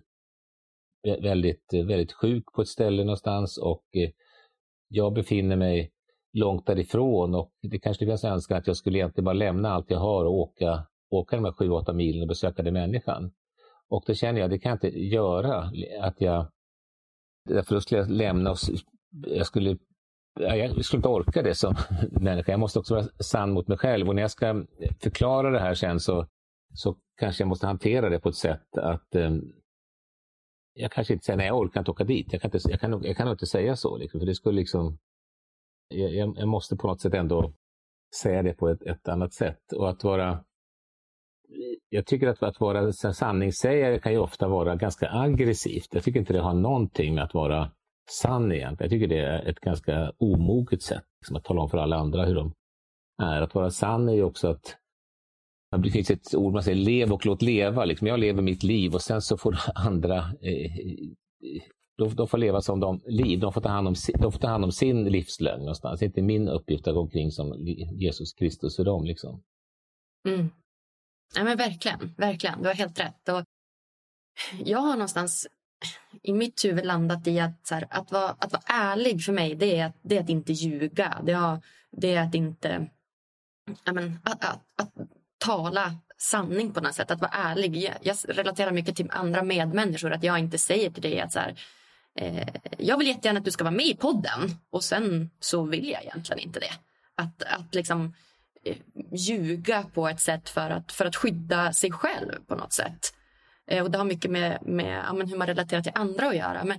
[1.22, 4.10] väldigt, väldigt sjuk på ett ställe någonstans och eh,
[4.88, 5.92] jag befinner mig
[6.36, 9.98] långt därifrån och det kanske finns önskan att jag skulle egentligen bara lämna allt jag
[9.98, 13.30] har och åka, åka de här sju, åtta milen och besöka den människan.
[13.88, 15.70] Och då känner jag, det kan jag inte göra.
[16.00, 16.46] Att jag,
[17.48, 18.58] därför då skulle jag lämna och
[19.26, 19.78] jag skulle,
[20.40, 21.74] jag skulle inte orka det som
[22.10, 22.52] människa.
[22.52, 24.64] Jag måste också vara sann mot mig själv och när jag ska
[25.00, 26.26] förklara det här sen så,
[26.74, 29.52] så kanske jag måste hantera det på ett sätt att um,
[30.74, 32.32] jag kanske inte säger nej, jag orkar inte åka dit.
[32.32, 34.56] Jag kan, inte, jag kan, jag kan nog inte säga så, liksom, för det skulle
[34.60, 34.98] liksom...
[35.88, 37.52] Jag, jag, måste på något sätt ändå
[38.22, 39.72] säga det på ett, ett annat sätt.
[39.72, 40.44] Och att vara...
[41.88, 45.94] Jag tycker att, att vara sanningssägare kan ju ofta vara ganska aggressivt.
[45.94, 47.70] Jag tycker inte det har någonting med att vara
[48.10, 48.90] sann egentligen.
[48.90, 52.24] Jag tycker det är ett ganska omoget sätt liksom, att tala om för alla andra
[52.24, 52.52] hur de
[53.22, 53.42] är.
[53.42, 54.76] Att vara sann är ju också att
[55.82, 57.84] det finns ett ord man säger, lev och låt leva.
[57.84, 61.62] Liksom jag lever mitt liv och sen så får andra eh, eh
[61.96, 63.40] de, de får leva som de liv.
[63.40, 66.00] De får ta hand om, de får ta hand om sin livslögn någonstans.
[66.00, 69.04] Det är inte min uppgift att gå omkring som Jesus Kristus för dem.
[69.04, 69.42] Liksom.
[70.28, 70.50] Mm.
[71.34, 72.62] Ja, men verkligen, verkligen.
[72.62, 73.28] Du har helt rätt.
[73.28, 73.42] Och
[74.64, 75.46] jag har någonstans
[76.22, 79.78] i mitt huvud landat i att, här, att, vara, att vara ärlig för mig, det
[79.78, 81.22] är att, det är att inte ljuga.
[81.24, 82.88] Det, har, det är att inte...
[83.84, 84.92] Ja, men, att, att, att
[85.38, 87.76] tala sanning på något sätt, att vara ärlig.
[87.76, 91.38] Jag, jag relaterar mycket till andra medmänniskor, att jag inte säger till dig att så
[91.38, 91.60] här,
[92.16, 92.48] eh,
[92.78, 96.02] jag vill jättegärna att du ska vara med i podden och sen så vill jag
[96.02, 96.72] egentligen inte det.
[97.14, 98.14] Att, att liksom
[98.64, 98.76] eh,
[99.12, 103.14] ljuga på ett sätt för att, för att skydda sig själv på något sätt.
[103.66, 106.64] Eh, och det har mycket med, med ja, hur man relaterar till andra att göra.
[106.64, 106.78] Men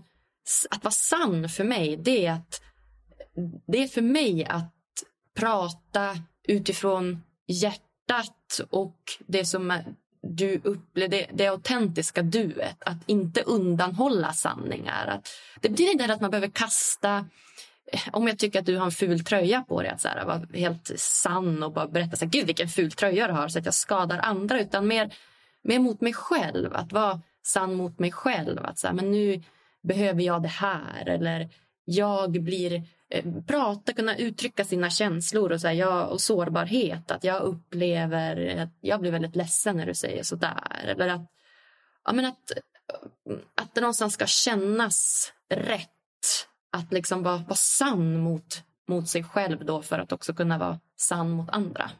[0.69, 2.61] att vara sann för mig, det är att
[3.67, 4.73] det är för mig att
[5.35, 8.97] prata utifrån hjärtat hjärtat och
[9.27, 9.83] det som
[10.29, 12.77] du upplever, det, det autentiska duet.
[12.79, 15.07] Att inte undanhålla sanningar.
[15.07, 15.29] Att,
[15.61, 17.25] det betyder inte att man behöver kasta
[17.91, 20.25] eh, om jag tycker att du har en ful tröja på dig, att så här,
[20.25, 23.59] vara helt sann och bara berätta så här, Gud vilken ful tröja du har så
[23.59, 24.61] att jag skadar andra.
[24.61, 25.13] Utan mer,
[25.63, 28.65] mer mot mig själv, att vara sann mot mig själv.
[28.65, 29.43] Att så här, men nu
[29.83, 31.09] behöver jag det här.
[31.09, 31.49] Eller
[31.89, 37.11] jag blir eh, prata, kunna uttrycka sina känslor och, så här, jag, och sårbarhet.
[37.11, 40.85] Att jag upplever att jag blir väldigt ledsen när du säger så där.
[40.87, 41.31] Eller att,
[42.05, 42.51] ja, men att,
[43.55, 45.89] att det någonstans ska kännas rätt.
[46.71, 50.79] Att liksom vara, vara sann mot, mot sig själv då för att också kunna vara
[50.95, 51.91] sann mot andra.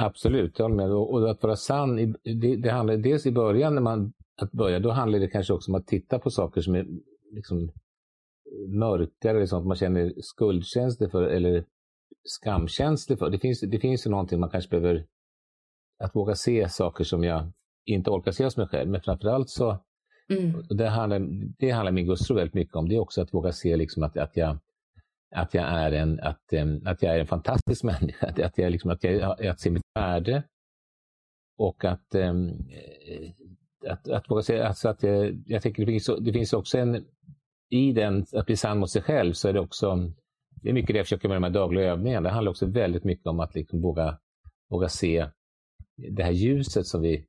[0.00, 0.92] Absolut, jag håller med.
[0.92, 4.90] Och att vara sann, det, det handlar dels i början när man att börja, då
[4.90, 6.86] handlar det kanske också om att titta på saker som är
[7.32, 7.72] liksom
[8.68, 11.64] mörkare eller sånt man känner skuldkänslor för eller
[12.24, 13.30] skamkänslor för.
[13.30, 15.06] Det finns, det finns ju någonting man kanske behöver,
[16.04, 17.52] att våga se saker som jag
[17.84, 18.90] inte orkar se hos mig själv.
[18.90, 19.78] Men framförallt så,
[20.28, 20.62] mm.
[20.68, 21.20] det, handlar,
[21.58, 24.16] det handlar min gustro väldigt mycket om, det är också att våga se liksom att,
[24.16, 24.58] att, jag,
[25.34, 26.52] att, jag är en, att,
[26.86, 28.26] att jag är en fantastisk människa.
[28.26, 30.42] Att jag, liksom, att jag att se mitt värde
[31.58, 32.14] och att,
[33.88, 37.04] att, att våga se, alltså att jag, jag tänker det finns, det finns också en
[37.68, 40.12] i den, att bli sann mot sig själv, så är det också,
[40.62, 42.28] det är mycket det jag försöker med de här dagliga övningarna.
[42.28, 44.18] Det handlar också väldigt mycket om att liksom våga,
[44.70, 45.30] våga se
[45.96, 47.26] det här ljuset som vi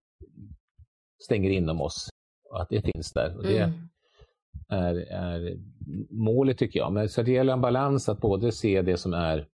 [1.24, 2.10] stänger inom oss,
[2.50, 3.38] och att det finns där.
[3.38, 3.90] Och det mm.
[4.70, 5.58] är, är
[6.10, 6.94] målet tycker jag.
[6.94, 9.48] Men så det gäller en balans att både se det som är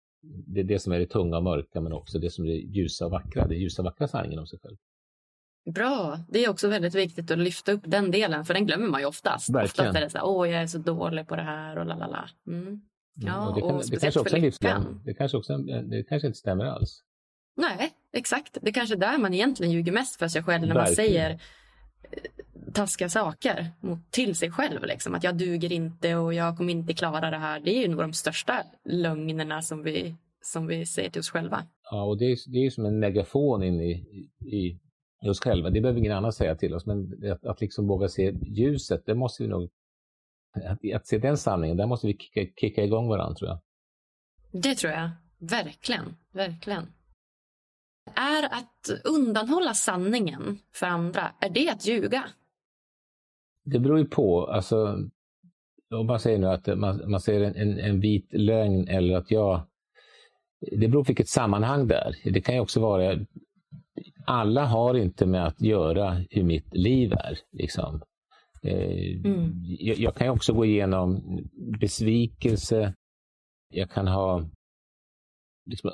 [0.46, 3.04] det, det som är det tunga och mörka, men också det som är det ljusa
[3.04, 4.76] och vackra, det ljusa och vackra sanningen om sig själv.
[5.74, 6.18] Bra.
[6.28, 9.06] Det är också väldigt viktigt att lyfta upp den delen, för den glömmer man ju
[9.06, 9.50] oftast.
[9.50, 9.90] Verkligen.
[9.90, 12.28] Oftast är det så här, åh, jag är så dålig på det här och lalala.
[12.46, 12.62] Mm.
[12.62, 12.80] mm
[13.14, 15.00] ja, och det, kan, och det kanske också är livslögn.
[15.04, 17.02] Det kanske, också, det kanske inte stämmer alls.
[17.56, 18.58] Nej, exakt.
[18.62, 20.88] Det är kanske är där man egentligen ljuger mest för sig själv när Verkligen.
[20.88, 21.40] man säger
[22.72, 24.84] taskiga saker mot, till sig själv.
[24.84, 25.14] Liksom.
[25.14, 27.60] Att jag duger inte och jag kommer inte klara det här.
[27.60, 31.66] Det är ju nog de största lögnerna som vi, som vi säger till oss själva.
[31.90, 33.92] Ja, och det är, det är som en megafon in i,
[34.40, 34.78] i
[35.30, 35.70] oss själva.
[35.70, 39.14] Det behöver ingen annan säga till oss, men att, att liksom våga se ljuset, det
[39.14, 39.70] måste vi nog...
[40.64, 43.60] Att, att se den sanningen, där måste vi kicka, kicka igång varandra tror jag.
[44.62, 45.10] Det tror jag.
[45.38, 46.16] Verkligen.
[46.32, 46.86] Verkligen.
[48.14, 52.24] Är att undanhålla sanningen för andra, är det att ljuga?
[53.64, 54.46] Det beror ju på.
[54.46, 54.98] Alltså,
[55.94, 59.30] om man säger nu att man, man säger en, en, en vit lögn eller att
[59.30, 59.66] jag...
[60.60, 62.32] Det beror på vilket sammanhang det är.
[62.32, 63.18] Det kan ju också vara...
[64.26, 67.38] Alla har inte med att göra hur mitt liv är.
[67.52, 68.02] Liksom.
[68.62, 69.50] Eh, mm.
[69.64, 71.22] Jag, jag, kan också gå igenom
[71.80, 72.94] besvikelse.
[73.68, 74.48] Jag kan ha
[75.66, 75.90] liksom,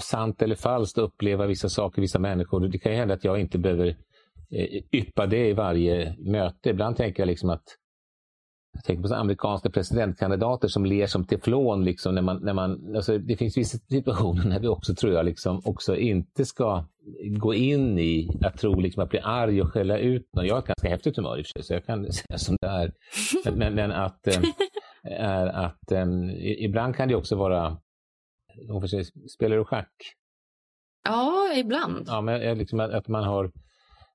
[0.00, 2.68] sant eller falskt uppleva vissa saker, vissa människor.
[2.68, 3.96] Det kan hända att jag inte behöver
[4.50, 6.70] eh, yppa det i varje möte.
[6.70, 7.78] Ibland tänker jag liksom att
[8.74, 11.84] jag tänker på amerikanska presidentkandidater som ler som teflon.
[11.84, 15.24] Liksom, när man, när man, alltså, det finns vissa situationer när vi också, tror jag,
[15.24, 16.84] liksom, också inte ska
[17.40, 20.46] gå in i att tro liksom, att bli arg och skälla ut någon.
[20.46, 22.56] Jag har ett ganska häftigt humör i och för sig, så jag kan säga som
[22.60, 22.92] det är.
[23.52, 24.42] Men, men att, äh,
[25.02, 26.06] är att äh,
[26.64, 27.78] ibland kan det också vara
[28.68, 29.92] hon får spelar du schack?
[31.04, 32.04] Ja, ibland.
[32.06, 33.52] Ja, men liksom att man har,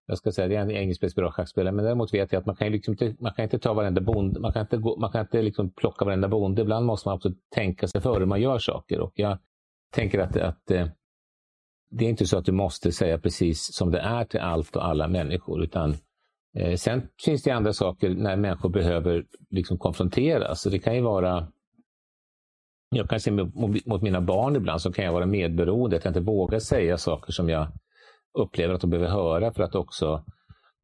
[0.05, 2.71] jag ska säga det är en engelskspelare schackspelare, men däremot vet jag att man kan,
[2.71, 5.41] liksom inte, man kan inte ta varenda bonde, man kan inte, gå, man kan inte
[5.41, 6.61] liksom plocka varenda bonde.
[6.61, 8.99] Ibland måste man också tänka sig för hur man gör saker.
[8.99, 9.37] Och jag
[9.93, 10.87] tänker att, att eh,
[11.89, 14.85] det är inte så att du måste säga precis som det är till allt och
[14.85, 15.95] alla människor, utan
[16.57, 20.61] eh, sen finns det andra saker när människor behöver liksom konfronteras.
[20.61, 21.47] Så det kan ju vara
[22.89, 23.31] jag kan se
[23.85, 27.33] mot mina barn ibland så kan jag vara medberoende, att jag inte vågar säga saker
[27.33, 27.67] som jag
[28.33, 30.23] upplever att de behöver höra för att också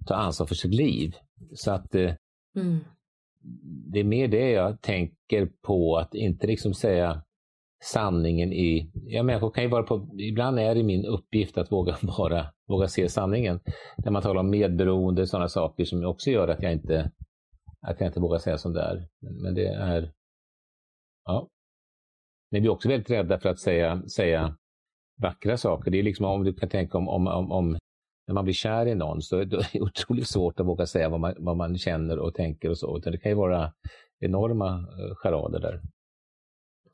[0.06, 1.12] ta ansvar för sitt liv.
[1.54, 2.14] Så att eh,
[2.56, 2.80] mm.
[3.92, 7.24] det är mer det jag tänker på, att inte liksom säga
[7.84, 8.92] sanningen i...
[8.94, 10.10] Ja, människor kan ju vara på...
[10.20, 13.60] Ibland är det min uppgift att våga, vara, våga se sanningen.
[13.98, 17.12] När man talar om medberoende, sådana saker som också gör att jag inte,
[17.82, 19.08] att jag inte vågar säga som det är.
[19.44, 20.12] Men det är...
[21.26, 21.50] Ja,
[22.52, 24.58] men vi är också väldigt rädda för att säga, säga
[25.22, 25.92] vackra saker.
[25.92, 27.78] Det är liksom om du kan tänka om, om, om, om
[28.28, 31.20] när man blir kär i någon så är det otroligt svårt att våga säga vad
[31.20, 32.98] man, vad man känner och tänker och så.
[32.98, 33.74] Utan det kan ju vara
[34.20, 35.82] enorma eh, charader där.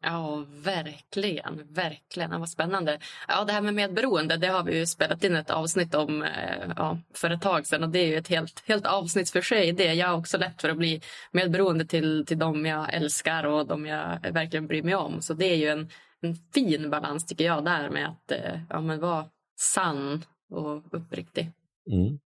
[0.01, 1.67] Ja, verkligen.
[1.69, 2.39] Verkligen.
[2.39, 2.99] vad spännande.
[3.27, 6.99] Ja, det här med medberoende det har vi spelat in ett avsnitt om eh, ja,
[7.13, 7.83] för ett tag sedan.
[7.83, 9.71] Och det är ju ett helt, helt avsnitt för sig.
[9.71, 9.93] Det.
[9.93, 13.85] Jag har också lätt för att bli medberoende till, till dem jag älskar och de
[13.85, 15.21] jag verkligen bryr mig om.
[15.21, 15.89] Så det är ju en,
[16.21, 19.25] en fin balans tycker jag där med att eh, ja, men vara
[19.59, 21.51] sann och uppriktig.
[21.91, 22.19] Mm.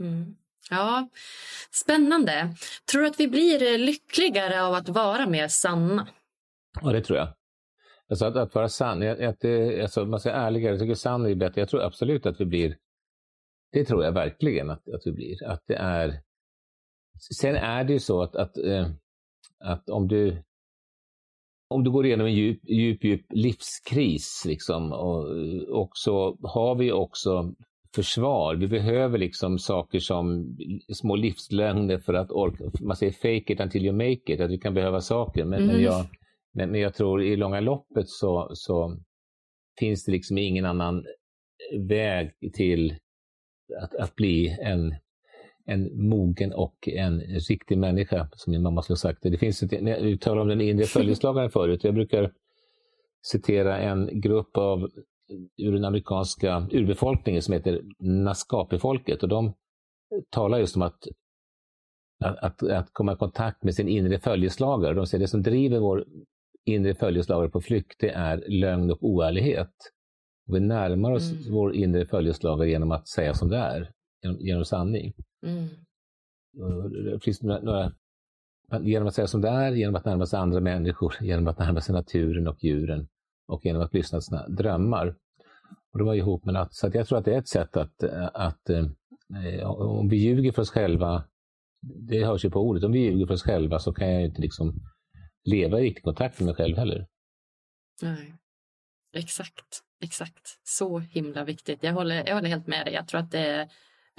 [0.00, 0.36] Mm.
[0.70, 1.08] Ja,
[1.70, 2.54] spännande.
[2.90, 6.06] Tror du att vi blir lyckligare av att vara mer sanna?
[6.82, 7.28] Ja, det tror jag.
[8.08, 9.44] Alltså att, att vara sann, att, att,
[9.82, 11.60] alltså, man säger ärligare, jag tycker sann är bättre.
[11.60, 12.76] Jag tror absolut att vi blir,
[13.72, 15.44] det tror jag verkligen att, att vi blir.
[15.44, 16.20] Att det är,
[17.38, 18.90] sen är det ju så att, att, eh,
[19.58, 20.42] att om du
[21.74, 25.24] om du går igenom en djup, djup, djup livskris, liksom, och,
[25.68, 27.54] och så har vi också
[27.94, 28.54] försvar.
[28.54, 30.56] Vi behöver liksom saker som
[30.92, 32.64] små livslögner för att orka.
[32.80, 35.44] Man säger fake it until you make it, att vi kan behöva saker.
[35.44, 35.74] Men, mm.
[35.74, 36.06] men jag,
[36.52, 38.96] men, men jag tror i långa loppet så, så
[39.78, 41.04] finns det liksom ingen annan
[41.88, 42.94] väg till
[43.82, 44.94] att, att bli en,
[45.66, 49.22] en mogen och en riktig människa, som min mamma skulle ha sagt.
[49.22, 49.72] Det finns ett,
[50.02, 51.84] vi talade om den inre följeslagaren förut.
[51.84, 52.32] Jag brukar
[53.22, 54.90] citera en grupp av
[55.56, 59.22] ur den amerikanska urbefolkningen som heter Naskapi-folket.
[59.22, 59.52] Och de
[60.30, 61.08] talar just om att,
[62.20, 64.94] att, att, komma i kontakt med sin inre följeslagare.
[64.94, 66.04] De säger det som driver vår
[66.64, 69.72] inre följeslagare på flykt, det är lögn och oärlighet.
[70.46, 71.52] vi närmar oss mm.
[71.52, 73.92] vår inre följeslagare genom att säga som det är,
[74.22, 75.12] genom, genom sanning.
[75.46, 75.68] Mm.
[77.12, 77.92] Det finns några, några,
[78.80, 81.80] genom att säga som det är, genom att närma sig andra människor, genom att närma
[81.80, 83.08] sig naturen och djuren
[83.48, 85.16] och genom att lyssna till sina drömmar.
[85.92, 88.02] Och det var ihop med att, så jag tror att det är ett sätt att,
[88.34, 88.86] att eh,
[89.70, 91.24] om vi ljuger för oss själva,
[91.80, 94.42] det hörs ju på ordet, om vi ljuger för oss själva så kan jag inte
[94.42, 94.80] liksom
[95.44, 97.06] leva i riktig kontakt med mig själv heller.
[98.02, 98.34] Nej.
[99.12, 100.58] Exakt, exakt.
[100.62, 101.82] Så himla viktigt.
[101.82, 102.94] Jag håller, jag håller helt med dig.
[102.94, 103.68] Jag tror att det är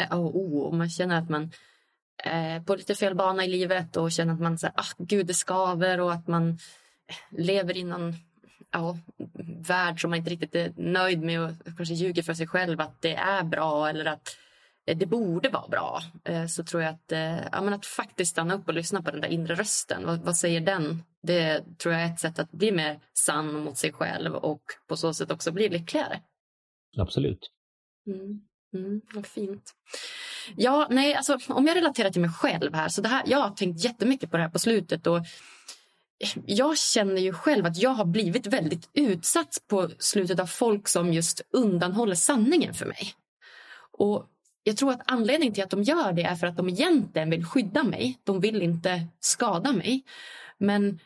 [0.09, 0.65] A och O.
[0.65, 1.51] Om man känner att man
[2.24, 5.34] är på lite fel bana i livet och känner att man säger, ah, gud det
[5.34, 6.57] skaver och att man
[7.30, 8.15] lever i någon
[8.72, 8.97] ja,
[9.67, 13.01] värld som man inte riktigt är nöjd med och kanske ljuger för sig själv att
[13.01, 14.38] det är bra eller att
[14.86, 18.53] det borde vara bra eh, så tror jag att, eh, ja, men att faktiskt stanna
[18.53, 20.05] upp och lyssna på den där inre rösten.
[20.05, 21.03] Vad, vad, säger den?
[21.24, 24.97] Det tror jag är ett sätt att bli mer sann mot sig själv och på
[24.97, 26.19] så sätt också bli lyckligare.
[26.97, 27.51] Absolut.
[28.07, 28.41] Mm.
[28.74, 29.74] Mm, vad fint.
[30.55, 32.89] Ja, nej, alltså, om jag relaterar till mig själv här.
[32.89, 35.07] så det här, Jag har tänkt jättemycket på det här på slutet.
[35.07, 35.19] Och
[36.45, 41.13] jag känner ju själv att jag har blivit väldigt utsatt på slutet av folk som
[41.13, 43.13] just undanhåller sanningen för mig.
[43.91, 44.28] Och
[44.63, 47.45] jag tror att anledningen till att de gör det är för att de egentligen vill
[47.45, 48.19] skydda mig.
[48.24, 50.03] De vill inte skada mig.
[50.57, 50.99] Men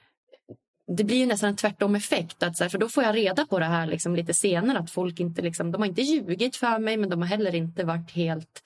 [0.87, 2.43] det blir nästan en tvärtom effekt.
[2.43, 4.79] Att så här, för då får jag reda på det här liksom lite senare.
[4.79, 7.83] Att folk inte liksom, de har inte ljugit för mig men de har heller inte
[7.83, 8.63] varit helt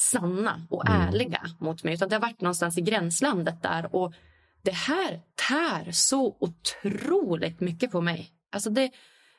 [0.00, 1.00] sanna och mm.
[1.00, 1.94] ärliga mot mig.
[1.94, 3.94] Utan det har varit någonstans i gränslandet där.
[3.94, 4.14] Och
[4.62, 8.30] det här tär så otroligt mycket på mig.
[8.52, 8.90] Alltså det,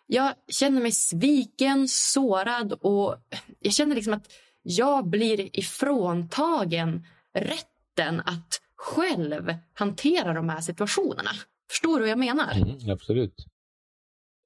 [0.07, 3.15] jag känner mig sviken, sårad och
[3.59, 4.27] jag känner liksom att
[4.61, 11.31] jag blir ifråntagen rätten att själv hantera de här situationerna.
[11.71, 12.55] Förstår du vad jag menar?
[12.55, 13.35] Mm, absolut.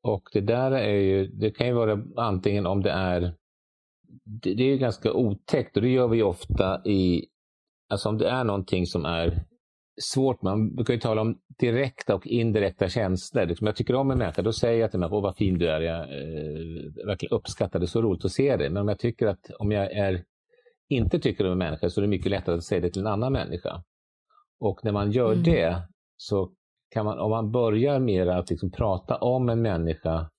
[0.04, 3.22] Och det där är ju, det kan ju vara antingen om det är,
[4.24, 7.26] det, det är ju ganska otäckt och det gör vi ofta i,
[7.90, 9.46] alltså om det är någonting som är
[10.02, 13.46] svårt, man brukar ju tala om direkta och indirekta känslor.
[13.46, 15.70] Liksom jag tycker om en människa, då säger jag till mig, åh vad fin du
[15.70, 18.70] är, jag eh, verkligen uppskattar det, så roligt att se dig.
[18.70, 20.24] Men om jag tycker att, om jag är,
[20.90, 23.08] inte tycker om en människa så är det mycket lättare att säga det till en
[23.08, 23.84] annan människa.
[24.60, 25.44] Och när man gör mm.
[25.44, 26.52] det så
[26.96, 30.32] kan man, om man börjar med att liksom prata om en människa,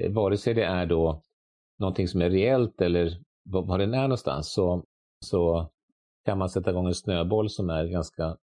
[0.00, 1.22] eh, vare sig det är då
[1.78, 4.84] någonting som är reellt eller var den är någonstans, så,
[5.24, 5.70] så
[6.24, 8.36] kan man sätta igång en snöboll som är ganska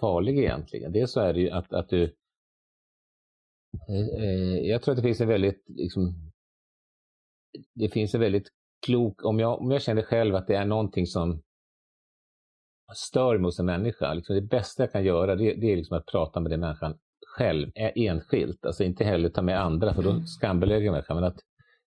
[0.00, 0.92] farlig egentligen.
[0.92, 2.02] Dels så är det ju att, att du...
[3.88, 6.30] Eh, eh jag tror att det finns en väldigt, liksom,
[7.74, 8.48] det finns en väldigt
[8.86, 11.42] klok, om jag, om jag känner själv att det är någonting som
[12.94, 15.96] stör mig hos en människa, liksom det bästa jag kan göra det, det är liksom
[15.96, 16.94] att prata med den människan
[17.36, 20.26] själv, enskilt, alltså inte heller ta med andra för då mm.
[20.26, 21.16] skambelägger jag människan.
[21.16, 21.38] Men att,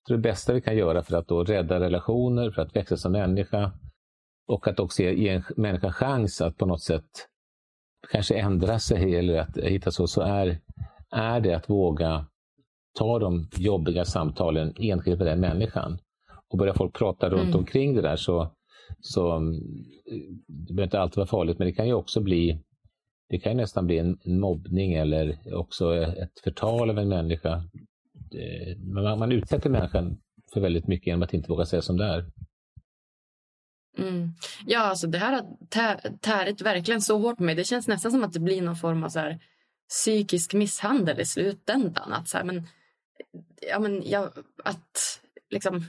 [0.08, 3.72] det bästa vi kan göra för att då rädda relationer, för att växa som människa
[4.46, 7.10] och att också ge en människa chans att på något sätt
[8.12, 10.58] kanske ändra sig eller att hitta så, så är,
[11.10, 12.26] är det att våga
[12.98, 15.98] ta de jobbiga samtalen enskilt med den människan.
[16.48, 17.56] Och börjar folk prata runt mm.
[17.56, 18.50] omkring det där så,
[19.00, 19.60] så mm,
[20.46, 22.58] det behöver inte alltid vara farligt, men det kan ju också bli
[23.28, 27.62] det kan nästan bli en mobbning eller också ett förtal av en människa.
[28.78, 30.18] Man, man utsätter människan
[30.52, 32.26] för väldigt mycket genom att inte våga säga som det är.
[33.98, 34.28] Mm.
[34.66, 37.54] Ja, alltså det här har tärit verkligen så hårt på mig.
[37.54, 39.38] Det känns nästan som att det blir någon form av så här,
[39.88, 42.12] psykisk misshandel i slutändan.
[42.12, 42.66] Att så här, men,
[43.70, 44.30] ja, men, jag,
[44.64, 45.20] att,
[45.50, 45.84] liksom,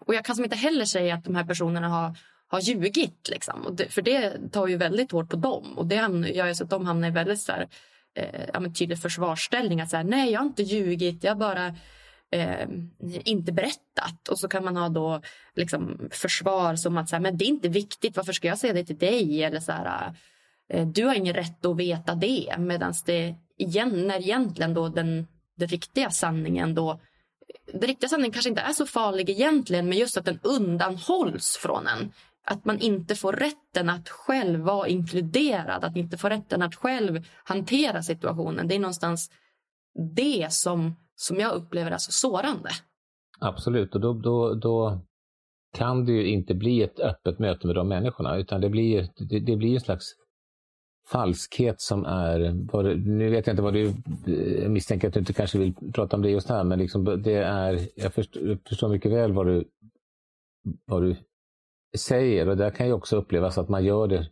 [0.00, 2.18] och jag kan som inte heller säga att de här personerna har,
[2.48, 3.28] har ljugit.
[3.30, 3.66] Liksom.
[3.66, 5.78] Och det, för det tar ju väldigt hårt på dem.
[5.78, 5.94] Och det
[6.34, 7.68] gör ju så att de hamnar i väldigt så här,
[8.14, 9.80] eh, ja, men tydlig försvarsställning.
[9.80, 11.24] Att så här, nej, jag har inte ljugit.
[11.24, 11.66] Jag bara
[12.30, 12.68] eh,
[13.24, 14.28] inte berättat.
[14.30, 15.20] Och så kan man ha då
[15.54, 18.72] liksom försvar som att så här, men det är inte viktigt, varför ska jag säga
[18.72, 19.42] det till dig?
[19.42, 20.14] Eller så här,
[20.68, 22.54] eh, du har ingen rätt att veta det.
[22.58, 25.26] Medan det igen, när egentligen då den,
[25.56, 27.00] den riktiga sanningen då
[27.72, 31.86] den riktiga sanningen kanske inte är så farlig egentligen men just att den undanhålls från
[31.86, 32.12] en.
[32.46, 37.24] Att man inte får rätten att själv vara inkluderad, att inte få rätten att själv
[37.44, 38.68] hantera situationen.
[38.68, 39.30] Det är någonstans
[40.16, 42.70] det som som jag upplever är så sårande.
[43.40, 45.00] Absolut, och då, då, då
[45.78, 49.40] kan det ju inte bli ett öppet möte med de människorna, utan det blir, det,
[49.40, 50.04] det blir en slags
[51.08, 52.38] falskhet som är,
[52.96, 53.92] nu vet jag inte vad du,
[54.62, 57.34] jag misstänker att du inte kanske vill prata om det just här, men liksom det
[57.34, 59.64] är, jag förstår, jag förstår mycket väl vad du,
[60.84, 61.16] vad du
[61.98, 64.30] säger och där kan ju också upplevas att man gör det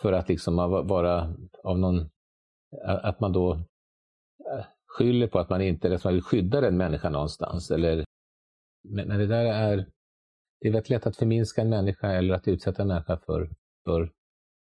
[0.00, 0.56] för att liksom
[0.86, 2.10] vara av någon,
[2.86, 3.64] att man då
[4.86, 7.70] skyller på att man inte eller att man vill skydda den människan någonstans.
[7.70, 8.04] Eller,
[8.88, 9.76] men, men det där är,
[10.60, 13.50] det är väldigt lätt att förminska en människa eller att utsätta en människa för,
[13.84, 14.12] för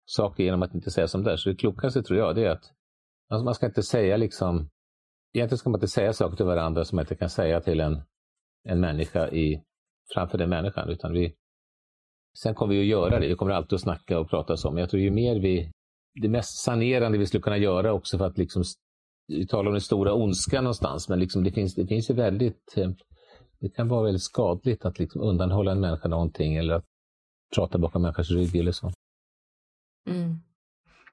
[0.04, 1.36] saker genom att inte säga som det är.
[1.36, 2.72] Så det klokaste tror jag det är att
[3.28, 4.70] alltså man ska inte säga liksom,
[5.32, 8.02] egentligen ska man inte säga saker till varandra som man inte kan säga till en,
[8.64, 9.64] en människa i,
[10.14, 10.88] framför den människan.
[10.88, 11.34] Utan vi,
[12.42, 14.90] sen kommer vi att göra det, vi kommer alltid att snacka och prata om jag
[14.90, 15.70] tror ju mer vi,
[16.22, 18.64] det mest sanerande vi skulle kunna göra också för att liksom
[19.28, 22.76] vi talar om den stora ondskan någonstans, men liksom det, finns, det finns ju väldigt,
[22.76, 22.90] eh,
[23.60, 26.84] det kan vara väldigt skadligt att liksom undanhålla en människa någonting eller att
[27.54, 28.92] prata bakom människors rygg eller så.
[30.06, 30.40] Mm.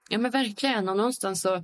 [0.09, 1.63] Ja men verkligen, och någonstans så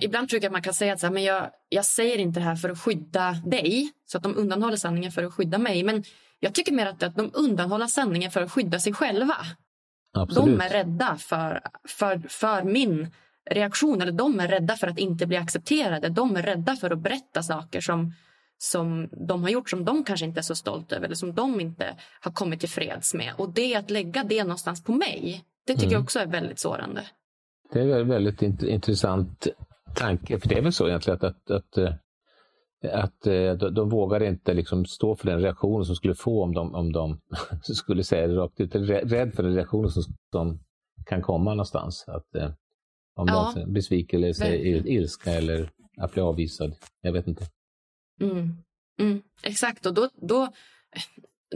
[0.00, 2.40] Ibland tror jag att man kan säga att så här, men jag, jag säger inte
[2.40, 5.82] det här för att skydda dig, så att de undanhåller sanningen för att skydda mig.
[5.82, 6.04] Men
[6.40, 9.36] jag tycker mer att, att de undanhåller sanningen för att skydda sig själva.
[10.14, 10.58] Absolut.
[10.58, 13.10] De är rädda för, för, för min
[13.50, 14.02] reaktion.
[14.02, 16.08] Eller de är rädda för att inte bli accepterade.
[16.08, 18.12] De är rädda för att berätta saker som,
[18.58, 21.60] som de har gjort som de kanske inte är så stolta över eller som de
[21.60, 23.32] inte har kommit till freds med.
[23.36, 25.92] Och det att lägga det någonstans på mig, det tycker mm.
[25.92, 27.02] jag också är väldigt sårande.
[27.72, 29.46] Det är en väldigt intressant
[29.94, 31.94] tanke, för det är väl så egentligen att, att, att, eh,
[32.92, 36.54] att eh, de, de vågar inte liksom stå för den reaktion som skulle få om
[36.54, 37.20] de, om de
[37.62, 38.74] skulle säga det rakt ut.
[38.74, 40.60] Rädd för den reaktionen som, som
[41.06, 42.04] kan komma någonstans.
[42.08, 42.50] Att, eh,
[43.16, 46.74] om ja, de besvikelse, ilska eller att bli avvisad.
[47.00, 47.46] Jag vet inte.
[48.20, 48.56] Mm.
[48.98, 50.48] Mm, exakt, och då, då,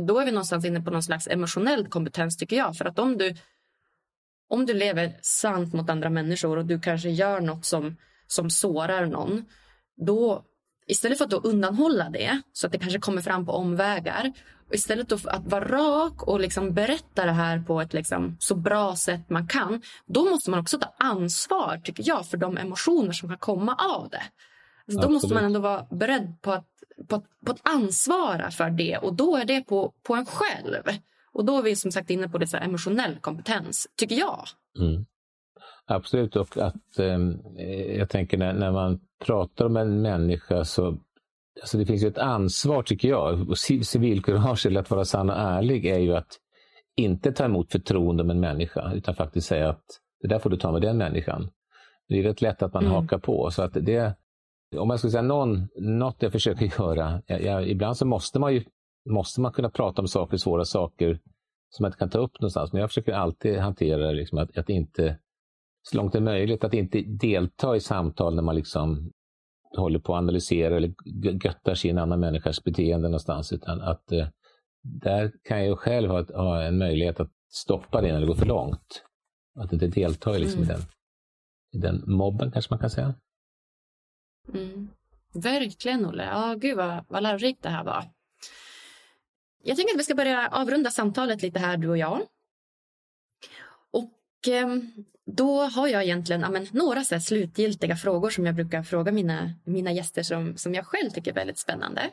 [0.06, 2.76] då är vi någonstans inne på någon slags emotionell kompetens tycker jag.
[2.76, 3.34] För att om du,
[4.48, 9.06] om du lever sant mot andra människor och du kanske gör något som, som sårar
[9.06, 9.44] någon.
[9.96, 10.44] Då,
[10.88, 14.32] istället för att då undanhålla det så att det kanske kommer fram på omvägar.
[14.70, 18.96] Istället för att vara rak och liksom berätta det här på ett liksom så bra
[18.96, 19.82] sätt man kan.
[20.06, 24.08] Då måste man också ta ansvar tycker jag för de emotioner som kan komma av
[24.08, 24.22] det.
[24.86, 26.66] Alltså, då måste man ändå vara beredd på att,
[27.08, 30.82] på, på att ansvara för det och då är det på, på en själv.
[31.32, 34.44] Och då är vi som sagt inne på det så emotionell kompetens, tycker jag.
[34.78, 35.06] Mm.
[35.90, 37.18] Absolut, och att eh,
[37.98, 40.98] jag tänker när, när man pratar om en människa så
[41.60, 43.48] alltså det finns ju ett ansvar tycker jag.
[43.50, 46.38] Och civilkurage eller att vara sann och ärlig är ju att
[46.96, 49.84] inte ta emot förtroende om en människa utan faktiskt säga att
[50.22, 51.50] det där får du ta med den människan.
[52.08, 52.94] Det är rätt lätt att man mm.
[52.94, 53.50] hakar på.
[53.50, 54.14] Så att det,
[54.76, 58.54] om jag skulle säga någon, något jag försöker göra, jag, jag, ibland så måste man
[58.54, 58.64] ju
[59.10, 61.18] måste man kunna prata om saker, svåra saker
[61.70, 62.72] som man inte kan ta upp någonstans.
[62.72, 65.18] Men jag försöker alltid hantera liksom att, att inte,
[65.90, 69.12] så långt det är möjligt, att inte delta i samtal när man liksom
[69.76, 70.94] håller på att analysera eller
[71.44, 73.52] göttar sig i en annan människas beteende någonstans.
[73.52, 74.28] Utan att eh,
[74.82, 78.46] där kan jag själv ha, ha, en möjlighet att stoppa det när det går för
[78.46, 79.04] långt.
[79.58, 80.70] Att inte delta i, liksom, mm.
[80.70, 80.82] i, den,
[81.72, 83.14] i den mobben kanske man kan säga.
[84.54, 84.88] Mm.
[85.34, 86.24] Verkligen Olle.
[86.24, 88.04] Ja, gud vad, vad lärorikt det här var.
[89.62, 92.20] Jag tänker att vi ska börja avrunda samtalet lite här, du och jag.
[93.90, 94.90] Och Ehm,
[95.26, 99.12] då har jag egentligen ja, men, några så här, slutgiltiga frågor som jag brukar fråga
[99.12, 102.10] mina, mina gäster som, som jag själv tycker är väldigt spännande.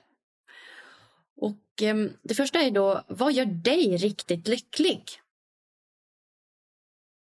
[1.37, 5.03] Och eh, Det första är då, vad gör dig riktigt lycklig?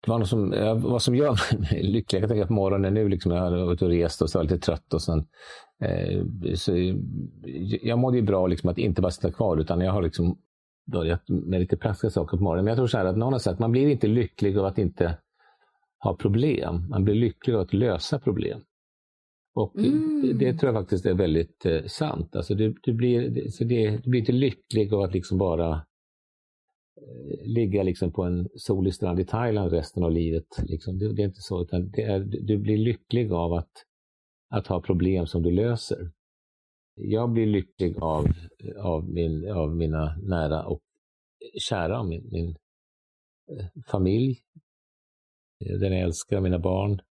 [0.08, 0.50] Vad som,
[0.84, 3.82] vad som gör mig lycklig, jag kan tänka på morgonen nu, liksom, jag har varit
[3.82, 5.28] och rest och så var lite trött och sen
[5.82, 6.24] Eh,
[6.56, 6.72] så
[7.82, 10.38] jag mådde ju bra liksom att inte bara sitta kvar utan jag har liksom
[10.92, 12.66] börjat med lite praktiska saker på morgonen.
[12.66, 14.78] Men jag tror så här att någon har sagt man blir inte lycklig av att
[14.78, 15.18] inte
[16.04, 16.90] ha problem.
[16.90, 18.62] Man blir lycklig av att lösa problem.
[19.54, 20.38] Och mm.
[20.38, 22.36] det, tror jag faktiskt är väldigt eh, sant.
[22.36, 27.46] Alltså du, du, blir, så det, du blir inte lycklig av att liksom bara eh,
[27.46, 30.48] ligga liksom på en solig strand i Thailand resten av livet.
[30.64, 30.98] Liksom.
[30.98, 33.72] Det, det, är inte så, utan det är, du blir lycklig av att
[34.52, 36.12] att ha problem som du löser.
[36.96, 38.28] Jag blir lycklig av,
[38.78, 40.82] av, min, av mina nära och
[41.60, 42.50] kära, min, min
[43.52, 44.42] eh, familj,
[45.66, 47.02] eh, den jag älskar, mina barn.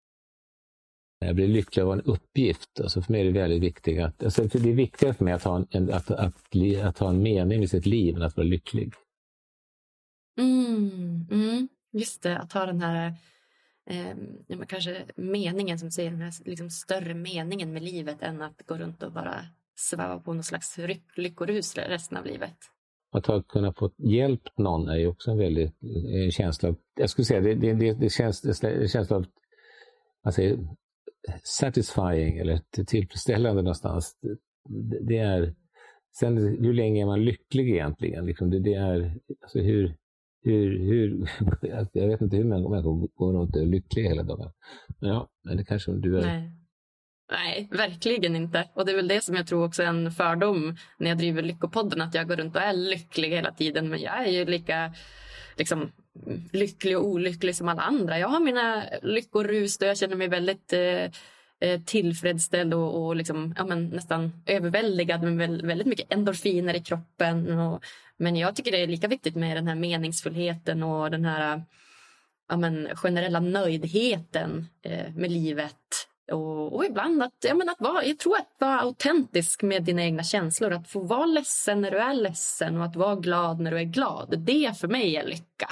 [1.19, 2.81] Jag blir lycklig av en uppgift.
[2.81, 5.43] Alltså för mig är det väldigt viktigt att, alltså det är viktigare för mig att
[5.43, 8.47] ha en, att, att, att, att ha en mening i sitt liv än att vara
[8.47, 8.93] lycklig.
[10.39, 13.13] Mm, mm, just det, att ha den här
[13.89, 18.77] eh, kanske meningen som säger den här liksom större meningen med livet än att gå
[18.77, 19.45] runt och bara
[19.89, 20.79] sväva på någon slags
[21.15, 22.57] lyckorus resten av livet.
[23.13, 25.73] Att ha kunnat få hjälp någon är ju också en väldigt
[26.23, 29.25] en känsla av, jag skulle säga det, det, det, det känns, det känsla av
[30.23, 30.57] man säger,
[31.43, 34.17] satisfying eller tillfredsställande någonstans.
[34.69, 35.55] Det, det är,
[36.19, 38.25] sen hur länge är man lycklig egentligen?
[38.25, 39.95] Liksom det, det är, alltså hur,
[40.43, 41.29] hur, hur,
[41.93, 44.51] jag vet inte hur många människor går runt och är lyckliga hela dagen.
[44.99, 46.21] Men ja, men det kanske du är.
[46.21, 46.60] Nej.
[47.31, 48.67] Nej, verkligen inte.
[48.73, 51.41] Och det är väl det som jag tror också är en fördom när jag driver
[51.41, 53.89] Lyckopodden, att jag går runt och är lycklig hela tiden.
[53.89, 54.93] Men jag är ju lika
[55.57, 55.91] liksom,
[56.51, 58.19] lycklig och olycklig som alla andra.
[58.19, 61.09] Jag har mina lyckorus och jag känner mig väldigt eh,
[61.59, 67.59] eh tillfredsställd och, och liksom, ja, men nästan överväldigad med väldigt mycket endorfiner i kroppen.
[67.59, 67.83] Och,
[68.17, 71.63] men jag tycker det är lika viktigt med den här meningsfullheten och den här
[72.49, 76.07] ja, men, generella nöjdheten eh, med livet.
[76.31, 80.03] Och, och, ibland att, ja, men att vara, jag tror att vara autentisk med dina
[80.03, 80.73] egna känslor.
[80.73, 83.83] Att få vara ledsen när du är ledsen och att vara glad när du är
[83.83, 84.35] glad.
[84.39, 85.67] Det för mig är lycka.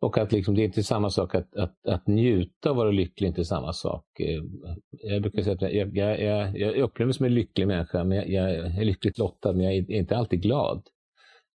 [0.00, 3.28] Och att liksom, det är inte samma sak att, att, att njuta och vara lycklig,
[3.28, 4.20] inte samma sak.
[4.20, 4.42] Eh,
[4.90, 8.18] jag brukar säga att jag, jag, jag, jag upplever mig som en lycklig människa, men
[8.18, 10.82] jag, jag är lyckligt lottad, men jag är inte alltid glad.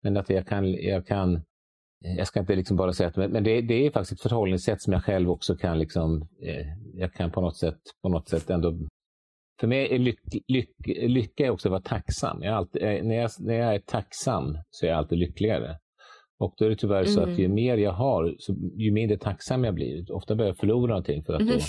[0.02, 1.40] Men att jag kan, jag kan
[2.16, 4.92] jag ska inte liksom bara säga att, men det, det är faktiskt ett förhållningssätt som
[4.92, 8.78] jag själv också kan liksom, eh, jag kan på något sätt, på något sätt ändå
[9.60, 12.42] för mig är lyck, lyck, lycka också att vara tacksam.
[12.42, 15.78] Jag alltid, eh, när, jag, när jag är tacksam så är jag alltid lyckligare.
[16.38, 17.12] Och då är det tyvärr mm.
[17.12, 17.54] så att ju mm.
[17.54, 20.12] mer jag har, så ju mindre tacksam jag blir.
[20.12, 21.54] Ofta börjar jag förlora någonting för att, mm.
[21.54, 21.60] då,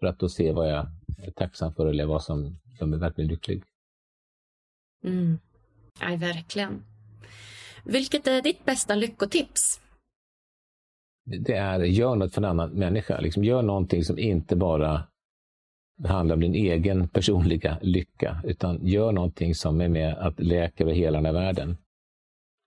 [0.00, 0.86] för att då se vad jag
[1.26, 3.62] är tacksam för eller vad som, som är verkligen lycklig.
[5.04, 5.38] Mm.
[6.00, 6.84] Ja, verkligen.
[7.84, 9.80] Vilket är ditt bästa lyckotips?
[11.24, 13.20] Det är, gör något för en annan människa.
[13.20, 15.02] Liksom, gör någonting som inte bara
[16.04, 20.94] handlar om din egen personliga lycka, utan gör någonting som är med att läka över
[20.94, 21.76] hela den här världen.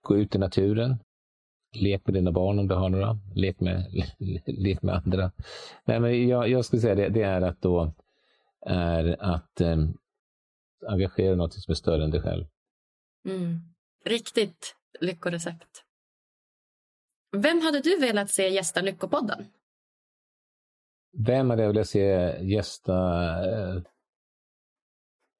[0.02, 0.96] Gå ut i naturen,
[1.74, 3.84] lek med dina barn om du har några, lek med,
[4.46, 5.32] lek med andra.
[5.84, 7.92] Nej, men jag, jag skulle säga det, det är att då
[8.66, 9.76] är att eh,
[10.86, 12.44] engagera något som är större än dig själv.
[13.28, 13.60] Mm.
[14.04, 15.82] Riktigt lyckorecept.
[17.36, 19.46] Vem hade du velat se gästa Lyckopodden?
[21.26, 22.04] Vem hade jag velat se
[22.44, 22.92] gästa
[23.46, 23.82] uh,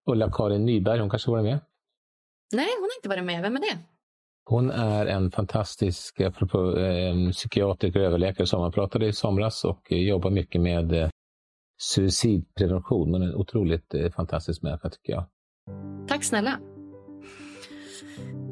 [0.07, 1.01] Ulla-Karin Nyberg?
[1.01, 1.59] Hon kanske var med?
[2.53, 3.43] Nej, hon har inte varit med.
[3.43, 3.79] Vem är det?
[4.45, 9.93] Hon är en fantastisk apropå, eh, psykiatriker och överläkare som man pratade i somras och
[9.93, 11.09] jobbar mycket med eh,
[11.79, 13.13] suicidprevention.
[13.13, 15.25] Hon är en otroligt eh, fantastisk människa tycker jag.
[16.09, 16.61] Tack snälla.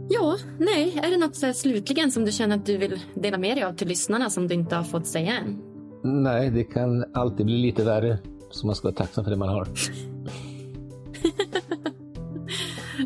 [0.09, 3.57] Ja, nej, är det något så slutligen som du känner att du vill dela med
[3.57, 5.63] dig av till lyssnarna som du inte har fått säga än?
[6.03, 8.19] Nej, det kan alltid bli lite värre.
[8.51, 9.69] Så man ska vara tacksam för det man har.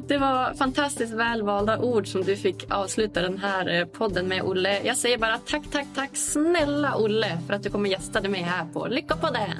[0.08, 4.82] Det var fantastiskt välvalda ord som du fick avsluta den här eh, podden med, Olle.
[4.84, 8.42] Jag säger bara tack, tack, tack snälla Olle för att du kom och gästade mig
[8.42, 9.50] här på Lyckopodden.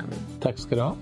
[0.41, 0.97] Tack ska du ha.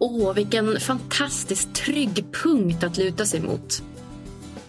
[0.00, 3.82] Åh, vilken fantastiskt trygg punkt att luta sig mot.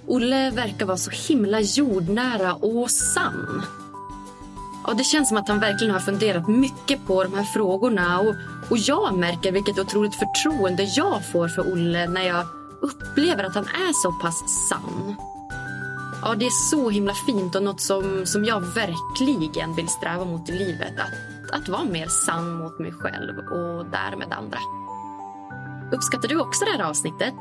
[0.08, 3.62] Olle verkar vara så himla jordnära och sann.
[4.88, 8.20] Ja, det känns som att han verkligen har funderat mycket på de här frågorna.
[8.20, 8.36] Och,
[8.70, 12.46] och jag märker vilket otroligt förtroende jag får för Olle när jag
[12.82, 15.16] upplever att han är så pass sann.
[16.22, 20.50] Ja, det är så himla fint och något som, som jag verkligen vill sträva mot
[20.50, 20.94] i livet.
[21.00, 24.60] Att, att vara mer sann mot mig själv och därmed andra.
[25.92, 27.36] Uppskattar du också det här avsnittet?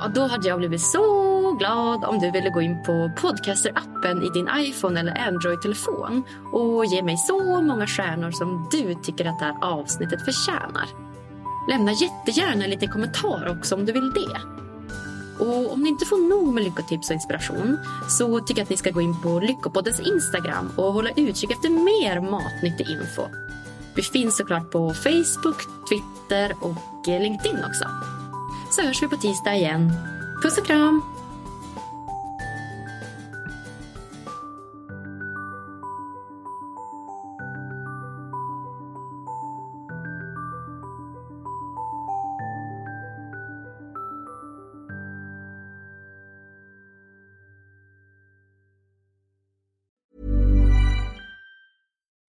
[0.00, 4.30] Ja, då hade jag blivit så glad om du ville gå in på Podcaster-appen i
[4.30, 6.22] din iPhone eller Android-telefon
[6.52, 10.88] och ge mig så många stjärnor som du tycker att det här avsnittet förtjänar.
[11.70, 14.40] Lämna jättegärna en liten kommentar också om du vill det.
[15.44, 18.76] Och om ni inte får nog med lyckotips och inspiration så tycker jag att ni
[18.76, 23.22] ska gå in på Lyckopoddens Instagram och hålla utkik efter mer matnyttig info.
[23.98, 25.56] Vi finns såklart på Facebook,
[25.88, 27.84] Twitter och eh, LinkedIn också.
[28.70, 29.92] Så hörs vi på tisdag igen.
[30.42, 31.17] Puss och kram!